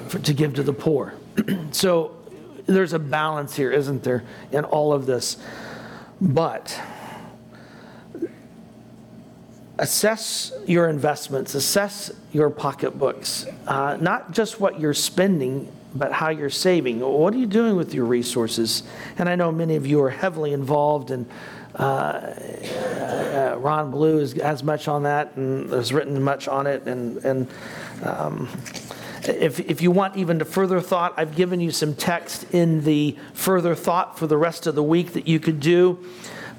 for, 0.08 0.18
to 0.18 0.34
give 0.34 0.56
to 0.56 0.64
the 0.64 0.74
poor. 0.74 1.14
so 1.72 2.16
there's 2.66 2.94
a 2.94 3.00
balance 3.00 3.56
here, 3.56 3.72
isn't 3.72 4.02
there, 4.04 4.24
in 4.52 4.64
all 4.64 4.94
of 4.94 5.06
this? 5.06 5.38
But 6.26 6.82
assess 9.78 10.52
your 10.66 10.90
investments, 10.90 11.54
assess 11.54 12.12
your 12.34 12.50
pocketbooks, 12.50 13.46
uh, 13.68 13.98
not 14.02 14.32
just 14.32 14.60
what 14.60 14.80
you're 14.80 14.96
spending, 14.96 15.72
but 15.94 16.12
how 16.12 16.30
you're 16.30 16.50
saving. 16.50 17.00
What 17.00 17.34
are 17.36 17.38
you 17.38 17.46
doing 17.46 17.76
with 17.76 17.94
your 17.94 18.06
resources? 18.06 18.82
And 19.20 19.30
I 19.30 19.36
know 19.36 19.52
many 19.52 19.76
of 19.76 19.86
you 19.86 20.02
are 20.04 20.10
heavily 20.10 20.52
involved 20.52 21.12
in. 21.12 21.28
Uh, 21.76 22.34
uh, 23.46 23.58
Ron 23.60 23.92
Blue 23.92 24.20
is, 24.20 24.34
has 24.34 24.64
much 24.64 24.88
on 24.88 25.04
that 25.04 25.36
and 25.36 25.70
has 25.70 25.94
written 25.94 26.22
much 26.24 26.48
on 26.48 26.68
it. 26.68 26.88
And, 26.88 27.18
and 27.18 27.48
um, 28.04 28.48
if, 29.28 29.60
if 29.60 29.82
you 29.82 29.92
want 29.92 30.18
even 30.18 30.40
to 30.40 30.46
further 30.46 30.82
thought, 30.82 31.14
I've 31.18 31.36
given 31.36 31.60
you 31.60 31.72
some 31.72 31.96
text 31.96 32.54
in 32.54 32.84
the 32.84 33.18
further 33.34 33.76
thought 33.76 34.18
for 34.18 34.28
the 34.28 34.38
rest 34.38 34.68
of 34.68 34.76
the 34.76 34.84
week 34.84 35.14
that 35.14 35.28
you 35.28 35.40
could 35.40 35.60
do. 35.60 36.06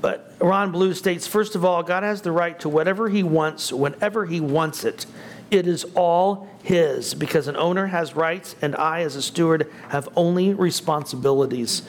But 0.01 0.33
Ron 0.41 0.73
Blue 0.73 0.95
states 0.95 1.27
first 1.27 1.55
of 1.55 1.65
all, 1.65 1.83
God 1.83 2.03
has 2.03 2.23
the 2.23 2.33
right 2.33 2.59
to 2.61 2.69
whatever 2.69 3.09
he 3.09 3.23
wants, 3.23 3.73
whenever 3.73 4.27
he 4.27 4.41
wants 4.41 4.85
it. 4.85 5.07
It 5.51 5.67
is 5.67 5.85
all 5.95 6.49
his 6.63 7.15
because 7.15 7.49
an 7.49 7.57
owner 7.57 7.87
has 7.87 8.17
rights, 8.17 8.57
and 8.61 8.75
I, 8.77 9.03
as 9.03 9.17
a 9.17 9.23
steward, 9.23 9.73
have 9.89 10.09
only 10.17 10.53
responsibilities. 10.53 11.83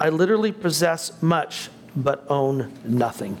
I 0.00 0.08
literally 0.08 0.52
possess 0.52 1.20
much, 1.22 1.70
but 1.94 2.24
own 2.28 2.72
nothing. 2.84 3.38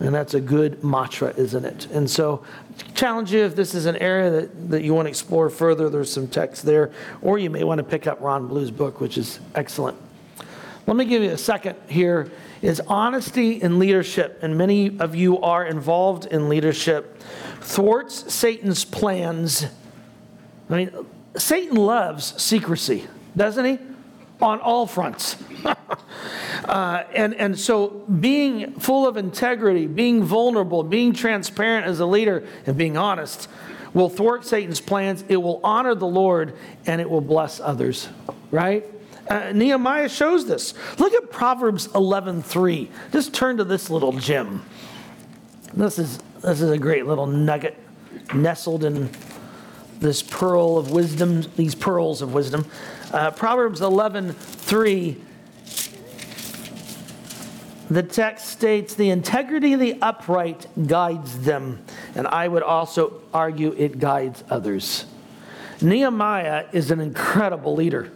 And 0.00 0.14
that's 0.14 0.34
a 0.34 0.40
good 0.40 0.84
mantra, 0.84 1.34
isn't 1.36 1.64
it? 1.64 1.86
And 1.86 2.08
so, 2.08 2.44
challenge 2.94 3.32
you 3.32 3.40
if 3.44 3.56
this 3.56 3.74
is 3.74 3.86
an 3.86 3.96
area 3.96 4.30
that, 4.30 4.70
that 4.70 4.82
you 4.82 4.94
want 4.94 5.06
to 5.06 5.10
explore 5.10 5.50
further, 5.50 5.90
there's 5.90 6.12
some 6.12 6.28
text 6.28 6.64
there. 6.64 6.92
Or 7.20 7.38
you 7.38 7.50
may 7.50 7.64
want 7.64 7.78
to 7.78 7.84
pick 7.84 8.06
up 8.06 8.20
Ron 8.20 8.46
Blue's 8.46 8.70
book, 8.70 9.00
which 9.00 9.18
is 9.18 9.40
excellent. 9.56 9.96
Let 10.86 10.96
me 10.96 11.04
give 11.04 11.22
you 11.22 11.30
a 11.30 11.38
second 11.38 11.76
here 11.88 12.30
is 12.62 12.80
honesty 12.86 13.60
in 13.60 13.78
leadership, 13.78 14.38
and 14.42 14.56
many 14.56 14.98
of 14.98 15.14
you 15.14 15.40
are 15.40 15.64
involved 15.66 16.26
in 16.26 16.48
leadership, 16.48 17.20
thwarts 17.60 18.32
Satan's 18.32 18.84
plans. 18.84 19.66
I 20.70 20.76
mean, 20.76 20.90
Satan 21.36 21.76
loves 21.76 22.40
secrecy, 22.40 23.06
doesn't 23.36 23.64
he? 23.64 23.78
On 24.40 24.60
all 24.60 24.86
fronts. 24.86 25.36
uh, 26.64 27.04
and, 27.14 27.34
and 27.34 27.58
so 27.58 27.88
being 27.88 28.78
full 28.78 29.06
of 29.06 29.16
integrity, 29.16 29.86
being 29.86 30.22
vulnerable, 30.22 30.82
being 30.82 31.12
transparent 31.12 31.86
as 31.86 31.98
a 31.98 32.06
leader, 32.06 32.46
and 32.66 32.76
being 32.76 32.96
honest 32.96 33.48
will 33.94 34.08
thwart 34.08 34.44
Satan's 34.44 34.80
plans. 34.80 35.24
It 35.28 35.38
will 35.38 35.60
honor 35.64 35.94
the 35.94 36.06
Lord 36.06 36.54
and 36.86 37.00
it 37.00 37.10
will 37.10 37.20
bless 37.20 37.58
others, 37.60 38.08
right? 38.50 38.84
Uh, 39.28 39.52
Nehemiah 39.52 40.08
shows 40.08 40.46
this. 40.46 40.74
Look 40.98 41.12
at 41.12 41.30
Proverbs 41.30 41.88
11:3. 41.88 42.88
Just 43.12 43.34
turn 43.34 43.58
to 43.58 43.64
this 43.64 43.90
little 43.90 44.12
gem. 44.12 44.62
This 45.74 45.98
is 45.98 46.18
this 46.42 46.60
is 46.60 46.70
a 46.70 46.78
great 46.78 47.06
little 47.06 47.26
nugget 47.26 47.76
nestled 48.34 48.84
in 48.84 49.10
this 50.00 50.22
pearl 50.22 50.78
of 50.78 50.90
wisdom, 50.90 51.42
these 51.56 51.74
pearls 51.74 52.22
of 52.22 52.32
wisdom. 52.34 52.66
Uh, 53.12 53.30
Proverbs 53.30 53.80
11:3 53.80 55.16
the 57.90 58.02
text 58.02 58.48
states 58.48 58.94
the 58.94 59.08
integrity 59.08 59.72
of 59.72 59.80
the 59.80 59.96
upright 60.02 60.66
guides 60.86 61.38
them, 61.40 61.82
and 62.14 62.26
I 62.26 62.46
would 62.46 62.62
also 62.62 63.22
argue 63.32 63.74
it 63.78 63.98
guides 63.98 64.44
others. 64.50 65.06
Nehemiah 65.80 66.66
is 66.72 66.90
an 66.90 67.00
incredible 67.00 67.74
leader. 67.74 68.12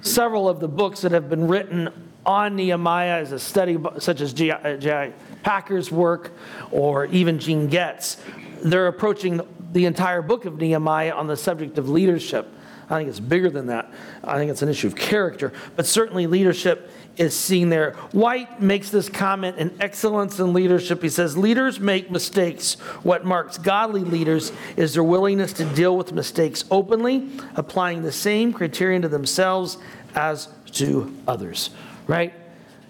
Several 0.00 0.48
of 0.48 0.60
the 0.60 0.68
books 0.68 1.02
that 1.02 1.12
have 1.12 1.28
been 1.28 1.46
written 1.46 1.90
on 2.24 2.56
Nehemiah 2.56 3.20
as 3.20 3.32
a 3.32 3.38
study, 3.38 3.76
such 3.98 4.22
as 4.22 4.32
J.I. 4.32 5.12
Packer's 5.42 5.90
work 5.90 6.32
or 6.70 7.04
even 7.06 7.38
Gene 7.38 7.66
Getz, 7.68 8.16
they're 8.62 8.86
approaching 8.86 9.42
the 9.74 9.84
entire 9.86 10.22
book 10.22 10.44
of 10.44 10.58
Nehemiah 10.58 11.12
on 11.12 11.26
the 11.26 11.36
subject 11.36 11.76
of 11.78 11.88
leadership. 11.88 12.48
I 12.88 12.98
think 12.98 13.08
it's 13.08 13.20
bigger 13.20 13.50
than 13.50 13.66
that. 13.66 13.90
I 14.22 14.38
think 14.38 14.50
it's 14.50 14.62
an 14.62 14.68
issue 14.68 14.86
of 14.86 14.94
character, 14.94 15.52
but 15.74 15.84
certainly 15.84 16.26
leadership 16.26 16.90
is 17.16 17.36
seen 17.38 17.70
there. 17.70 17.92
White 18.12 18.60
makes 18.60 18.90
this 18.90 19.08
comment 19.08 19.56
in 19.58 19.74
Excellence 19.80 20.38
in 20.38 20.52
Leadership. 20.52 21.02
He 21.02 21.08
says, 21.08 21.36
Leaders 21.36 21.80
make 21.80 22.10
mistakes. 22.10 22.74
What 23.02 23.24
marks 23.24 23.58
godly 23.58 24.02
leaders 24.02 24.52
is 24.76 24.94
their 24.94 25.04
willingness 25.04 25.52
to 25.54 25.64
deal 25.64 25.96
with 25.96 26.12
mistakes 26.12 26.64
openly, 26.70 27.30
applying 27.56 28.02
the 28.02 28.12
same 28.12 28.52
criterion 28.52 29.02
to 29.02 29.08
themselves 29.08 29.78
as 30.14 30.48
to 30.72 31.14
others. 31.26 31.70
Right? 32.06 32.32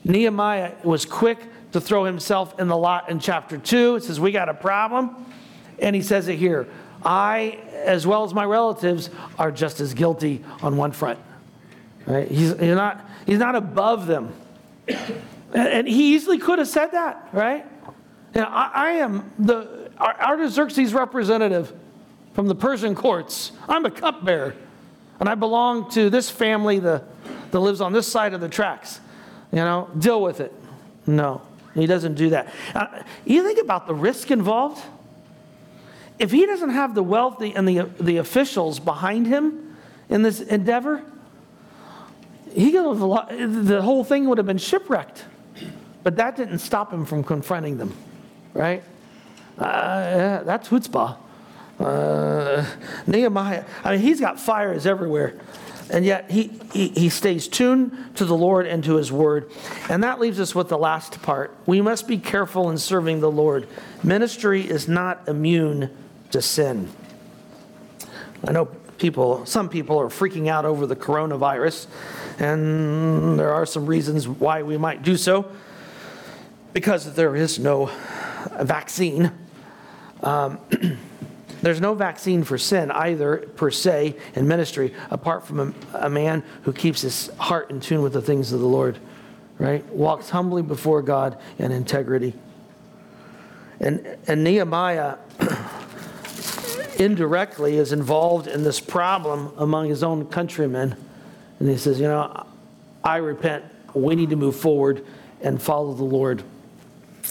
Nehemiah 0.05 0.73
was 0.83 1.07
quick 1.07 1.39
to 1.73 1.81
throw 1.81 2.05
himself 2.05 2.59
in 2.61 2.69
the 2.69 2.77
lot 2.77 3.09
in 3.11 3.21
chapter 3.21 3.57
2. 3.57 3.97
It 3.97 4.05
says, 4.05 4.21
We 4.21 4.33
got 4.33 4.49
a 4.49 4.55
problem. 4.55 5.27
And 5.79 5.95
he 5.95 6.03
says 6.03 6.29
it 6.29 6.39
here 6.39 6.67
I, 7.05 7.59
as 7.85 8.07
well 8.07 8.25
as 8.25 8.33
my 8.33 8.45
relatives, 8.45 9.11
are 9.39 9.53
just 9.53 9.81
as 9.81 9.95
guilty 9.95 10.43
on 10.63 10.77
one 10.77 10.93
front. 10.93 11.19
Right? 12.07 12.29
He's, 12.29 12.51
he's, 12.59 12.75
not, 12.75 13.07
he's 13.27 13.39
not 13.39 13.55
above 13.55 14.07
them. 14.07 14.35
And, 15.55 15.87
he 15.87 16.15
easily 16.15 16.39
could 16.39 16.59
have 16.59 16.69
said 16.69 16.89
that, 16.89 17.29
right? 17.33 17.65
You 18.35 18.41
know, 18.41 18.49
I, 18.49 18.71
I 18.75 18.91
am 18.93 19.31
the 19.39 19.91
Artaxerxes 19.99 20.93
representative 20.93 21.73
from 22.33 22.49
the 22.49 22.55
Persian 22.55 22.95
courts. 22.95 23.53
I'm 23.69 23.87
a 23.87 23.91
cupbearer. 23.91 24.57
And 25.21 25.29
I 25.29 25.37
belong 25.37 25.91
to 25.91 26.11
this 26.11 26.29
family 26.29 26.81
the, 26.81 27.05
that 27.51 27.61
lives 27.61 27.81
on 27.81 27.93
this 27.93 28.09
side 28.09 28.35
of 28.35 28.41
the 28.41 28.49
tracks. 28.49 29.01
You 29.53 29.59
know, 29.59 29.89
deal 29.97 30.21
with 30.21 30.41
it. 30.41 30.53
No, 31.07 31.43
he 31.75 31.87
doesn't 31.87 32.15
do 32.15 32.31
that. 32.31 32.53
Uh, 32.75 33.03
you 33.25 33.45
think 33.45 33.61
about 33.61 33.87
the 33.87 33.95
risk 33.95 34.31
involved. 34.31 34.83
If 36.19 36.31
he 36.31 36.47
doesn't 36.47 36.71
have 36.71 36.95
the 36.95 37.03
wealthy 37.03 37.55
and 37.55 37.67
the, 37.67 37.91
the 38.01 38.19
officials 38.19 38.79
behind 38.79 39.27
him 39.27 39.77
in 40.09 40.23
this 40.23 40.41
endeavor, 40.41 41.03
he 42.53 42.71
could 42.71 42.85
have, 42.87 43.67
the 43.67 43.83
whole 43.83 44.05
thing 44.05 44.29
would 44.29 44.39
have 44.39 44.47
been 44.47 44.59
shipwrecked. 44.59 45.25
But 46.05 46.17
that 46.17 46.37
didn't 46.37 46.59
stop 46.61 46.93
him 46.93 47.05
from 47.05 47.25
confronting 47.25 47.79
them, 47.79 47.95
right? 48.53 48.85
Uh, 49.59 50.43
that's 50.45 50.69
chutzpah. 50.69 51.17
Uh, 51.81 52.65
Nehemiah, 53.07 53.65
I 53.83 53.93
mean, 53.93 54.01
he's 54.01 54.21
got 54.21 54.39
fires 54.39 54.87
everywhere. 54.87 55.35
And 55.91 56.05
yet 56.05 56.31
he, 56.31 56.51
he, 56.73 56.89
he 56.89 57.09
stays 57.09 57.47
tuned 57.49 58.17
to 58.17 58.25
the 58.25 58.37
Lord 58.37 58.67
and 58.67 58.83
to 58.85 58.97
his 58.97 59.13
word. 59.13 59.51
And 59.91 60.03
that 60.03 60.19
leaves 60.19 60.41
us 60.41 60.55
with 60.55 60.69
the 60.69 60.79
last 60.79 61.21
part. 61.23 61.55
We 61.67 61.81
must 61.81 62.09
be 62.09 62.19
careful 62.19 62.71
in 62.71 62.79
serving 62.79 63.21
the 63.21 63.31
Lord. 63.31 63.69
Ministry 64.03 64.63
is 64.63 64.89
not 64.89 65.29
immune 65.29 65.91
to 66.35 66.43
sin. 66.43 66.91
I 68.47 68.51
know 68.51 68.67
people, 68.99 69.47
some 69.47 69.69
people 69.69 70.01
are 70.01 70.09
freaking 70.09 70.49
out 70.49 70.65
over 70.65 70.85
the 70.85 70.97
coronavirus, 70.97 71.87
and 72.41 73.39
there 73.39 73.55
are 73.55 73.65
some 73.65 73.87
reasons 73.87 74.27
why 74.27 74.63
we 74.63 74.77
might 74.77 75.03
do 75.03 75.17
so 75.17 75.51
because 76.73 77.15
there 77.15 77.37
is 77.37 77.61
no 77.61 77.87
vaccine. 78.61 79.31
Um, 80.25 80.59
there's 81.63 81.81
no 81.81 81.95
vaccine 81.95 82.43
for 82.43 82.59
sin 82.59 82.91
either, 82.91 83.37
per 83.55 83.71
se, 83.71 84.17
in 84.35 84.49
ministry, 84.49 84.93
apart 85.13 85.47
from 85.47 85.61
a, 85.61 86.07
a, 86.07 86.11
man 86.11 86.43
who 86.63 86.73
keeps 86.73 87.03
his 87.03 87.29
heart 87.39 87.71
in 87.71 87.79
tune 87.79 88.03
with 88.03 88.13
the 88.13 88.23
things 88.23 88.53
of 88.53 88.59
the 88.59 88.67
Lord, 88.67 88.99
right? 89.59 89.87
Walks 89.95 90.31
humbly 90.31 90.63
before 90.63 91.01
God 91.01 91.39
in 91.59 91.71
integrity. 91.71 92.35
And, 93.79 94.05
and 94.27 94.43
Nehemiah 94.43 95.17
indirectly 96.95 97.77
is 97.77 97.93
involved 97.93 98.47
in 98.47 98.65
this 98.65 98.81
problem 98.81 99.53
among 99.57 99.89
his 99.89 100.03
own 100.03 100.27
countrymen. 100.27 100.97
And 101.59 101.69
he 101.69 101.77
says, 101.77 102.01
You 102.01 102.09
know, 102.09 102.47
I 103.03 103.17
repent. 103.17 103.65
We 103.95 104.17
need 104.17 104.31
to 104.31 104.37
move 104.37 104.57
forward 104.57 105.05
and 105.41 105.61
follow 105.61 105.95
the 105.95 106.05
Lord. 106.05 106.43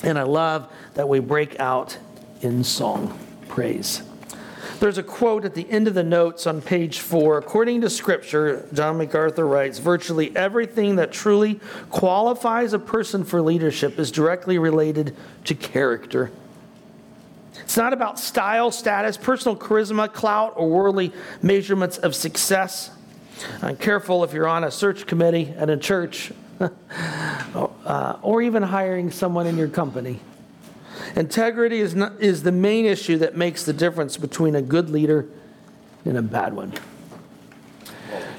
And 0.03 0.17
I 0.17 0.23
love 0.23 0.71
that 0.93 1.07
we 1.09 1.19
break 1.19 1.59
out 1.59 1.97
in 2.41 2.63
song 2.63 3.17
praise. 3.47 4.03
There's 4.79 4.97
a 4.97 5.03
quote 5.03 5.45
at 5.45 5.55
the 5.55 5.69
end 5.69 5.87
of 5.87 5.93
the 5.93 6.03
notes 6.03 6.45
on 6.45 6.61
page 6.61 6.99
four. 6.99 7.37
According 7.37 7.81
to 7.81 7.89
Scripture, 7.89 8.67
John 8.73 8.97
MacArthur 8.97 9.45
writes 9.45 9.79
virtually 9.79 10.35
everything 10.35 10.97
that 10.97 11.11
truly 11.11 11.59
qualifies 11.89 12.73
a 12.73 12.79
person 12.79 13.23
for 13.23 13.41
leadership 13.41 13.97
is 13.97 14.11
directly 14.11 14.57
related 14.57 15.15
to 15.45 15.55
character. 15.55 16.31
It's 17.63 17.77
not 17.77 17.93
about 17.93 18.19
style, 18.19 18.71
status, 18.71 19.17
personal 19.17 19.55
charisma, 19.55 20.11
clout, 20.11 20.53
or 20.55 20.69
worldly 20.69 21.11
measurements 21.41 21.97
of 21.97 22.15
success. 22.15 22.91
I'm 23.61 23.77
careful 23.77 24.23
if 24.23 24.33
you're 24.33 24.47
on 24.47 24.63
a 24.63 24.71
search 24.71 25.07
committee 25.07 25.53
at 25.57 25.69
a 25.69 25.77
church 25.77 26.31
uh, 26.59 28.17
or 28.21 28.41
even 28.41 28.63
hiring 28.63 29.11
someone 29.11 29.47
in 29.47 29.57
your 29.57 29.67
company. 29.67 30.19
Integrity 31.15 31.79
is, 31.79 31.95
not, 31.95 32.21
is 32.21 32.43
the 32.43 32.51
main 32.51 32.85
issue 32.85 33.17
that 33.19 33.35
makes 33.35 33.63
the 33.63 33.73
difference 33.73 34.17
between 34.17 34.55
a 34.55 34.61
good 34.61 34.89
leader 34.89 35.27
and 36.05 36.17
a 36.17 36.21
bad 36.21 36.53
one. 36.53 36.73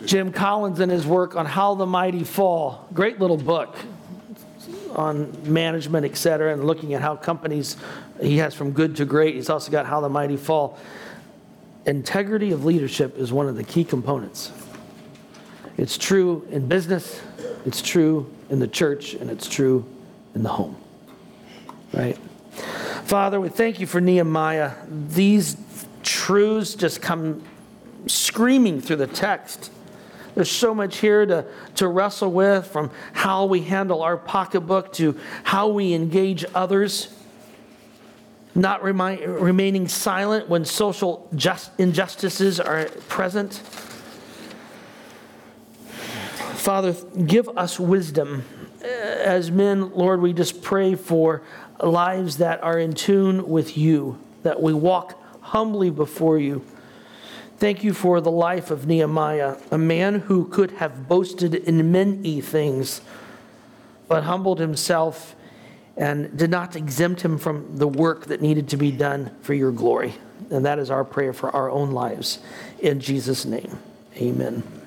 Jim 0.05 0.33
Collins, 0.33 0.81
in 0.81 0.91
his 0.91 1.07
work 1.07 1.35
on 1.35 1.47
How 1.47 1.75
the 1.75 1.87
Mighty 1.87 2.25
Fall, 2.25 2.87
great 2.93 3.19
little 3.19 3.37
book 3.37 3.75
on 4.95 5.53
management, 5.53 6.07
et 6.07 6.17
cetera, 6.17 6.53
and 6.53 6.65
looking 6.65 6.95
at 6.95 7.03
how 7.03 7.17
companies, 7.17 7.77
he 8.21 8.39
has 8.39 8.55
from 8.55 8.73
good 8.73 8.97
to 8.97 9.05
great. 9.05 9.35
He's 9.35 9.51
also 9.51 9.71
got 9.71 9.87
How 9.87 10.01
the 10.01 10.09
Mighty 10.09 10.37
Fall. 10.37 10.79
Integrity 11.87 12.53
of 12.53 12.65
leadership 12.65 13.19
is 13.19 13.33
one 13.33 13.49
of 13.49 13.57
the 13.57 13.65
key 13.65 13.85
components. 13.85 14.53
It's 15.77 15.99
true 15.99 16.47
in 16.51 16.69
business, 16.69 17.21
it's 17.67 17.83
true 17.83 18.33
in 18.49 18.61
the 18.61 18.69
church, 18.69 19.15
and 19.15 19.29
it's 19.31 19.49
true 19.49 19.85
in 20.35 20.43
the 20.43 20.49
home. 20.49 20.77
Right? 21.93 22.17
Father, 23.05 23.41
we 23.41 23.49
thank 23.49 23.81
you 23.81 23.87
for 23.87 24.01
Nehemiah. 24.01 24.73
These 24.89 25.57
truths 26.03 26.75
just 26.75 27.03
come 27.03 27.43
screaming 28.07 28.81
through 28.81 28.97
the 28.97 29.07
text. 29.07 29.71
There's 30.35 30.51
so 30.51 30.75
much 30.75 30.99
here 30.99 31.25
to, 31.27 31.45
to 31.77 31.89
wrestle 31.89 32.31
with 32.31 32.67
from 32.67 32.91
how 33.13 33.47
we 33.47 33.61
handle 33.61 34.03
our 34.03 34.17
pocketbook 34.17 34.93
to 34.95 35.19
how 35.45 35.69
we 35.69 35.95
engage 35.95 36.45
others. 36.55 37.09
Not 38.55 38.83
remi- 38.83 39.25
remaining 39.27 39.89
silent 39.89 40.49
when 40.49 40.65
social 40.65 41.29
just 41.35 41.71
injustices 41.79 42.61
are 42.61 42.87
present. 43.09 43.55
Father, 46.55 46.95
give 47.27 47.49
us 47.59 47.79
wisdom. 47.79 48.45
As 48.83 49.51
men, 49.51 49.91
Lord, 49.93 50.21
we 50.21 50.33
just 50.33 50.63
pray 50.63 50.95
for 50.95 51.43
lives 51.83 52.39
that 52.39 52.63
are 52.63 52.79
in 52.79 52.93
tune 52.93 53.49
with 53.49 53.77
you, 53.77 54.19
that 54.43 54.63
we 54.63 54.73
walk 54.73 55.21
humbly 55.41 55.91
before 55.91 56.39
you. 56.39 56.65
Thank 57.59 57.85
you 57.85 57.95
for 57.95 58.21
the 58.21 58.31
life 58.31 58.71
of 58.71 58.87
Nehemiah, 58.87 59.57
a 59.71 59.79
man 59.79 60.21
who 60.21 60.47
could 60.47 60.73
have 60.73 61.09
boasted 61.09 61.55
in 61.55 61.93
many 61.93 62.41
things, 62.41 63.01
but 64.09 64.25
humbled 64.25 64.59
himself 64.59 65.37
and 65.97 66.37
did 66.37 66.51
not 66.51 66.75
exempt 66.75 67.21
him 67.21 67.39
from 67.39 67.77
the 67.77 67.87
work 67.87 68.27
that 68.27 68.43
needed 68.43 68.69
to 68.71 68.77
be 68.77 68.91
done 68.91 69.31
for 69.43 69.55
your 69.55 69.71
glory. 69.71 70.15
And 70.51 70.67
that 70.67 70.79
is 70.79 70.91
our 70.91 71.05
prayer 71.05 71.33
for 71.33 71.51
our 71.51 71.71
own 71.71 71.93
lives. 71.93 72.41
In 72.81 73.01
Jesus' 73.01 73.45
name, 73.45 73.79
amen. 74.17 74.84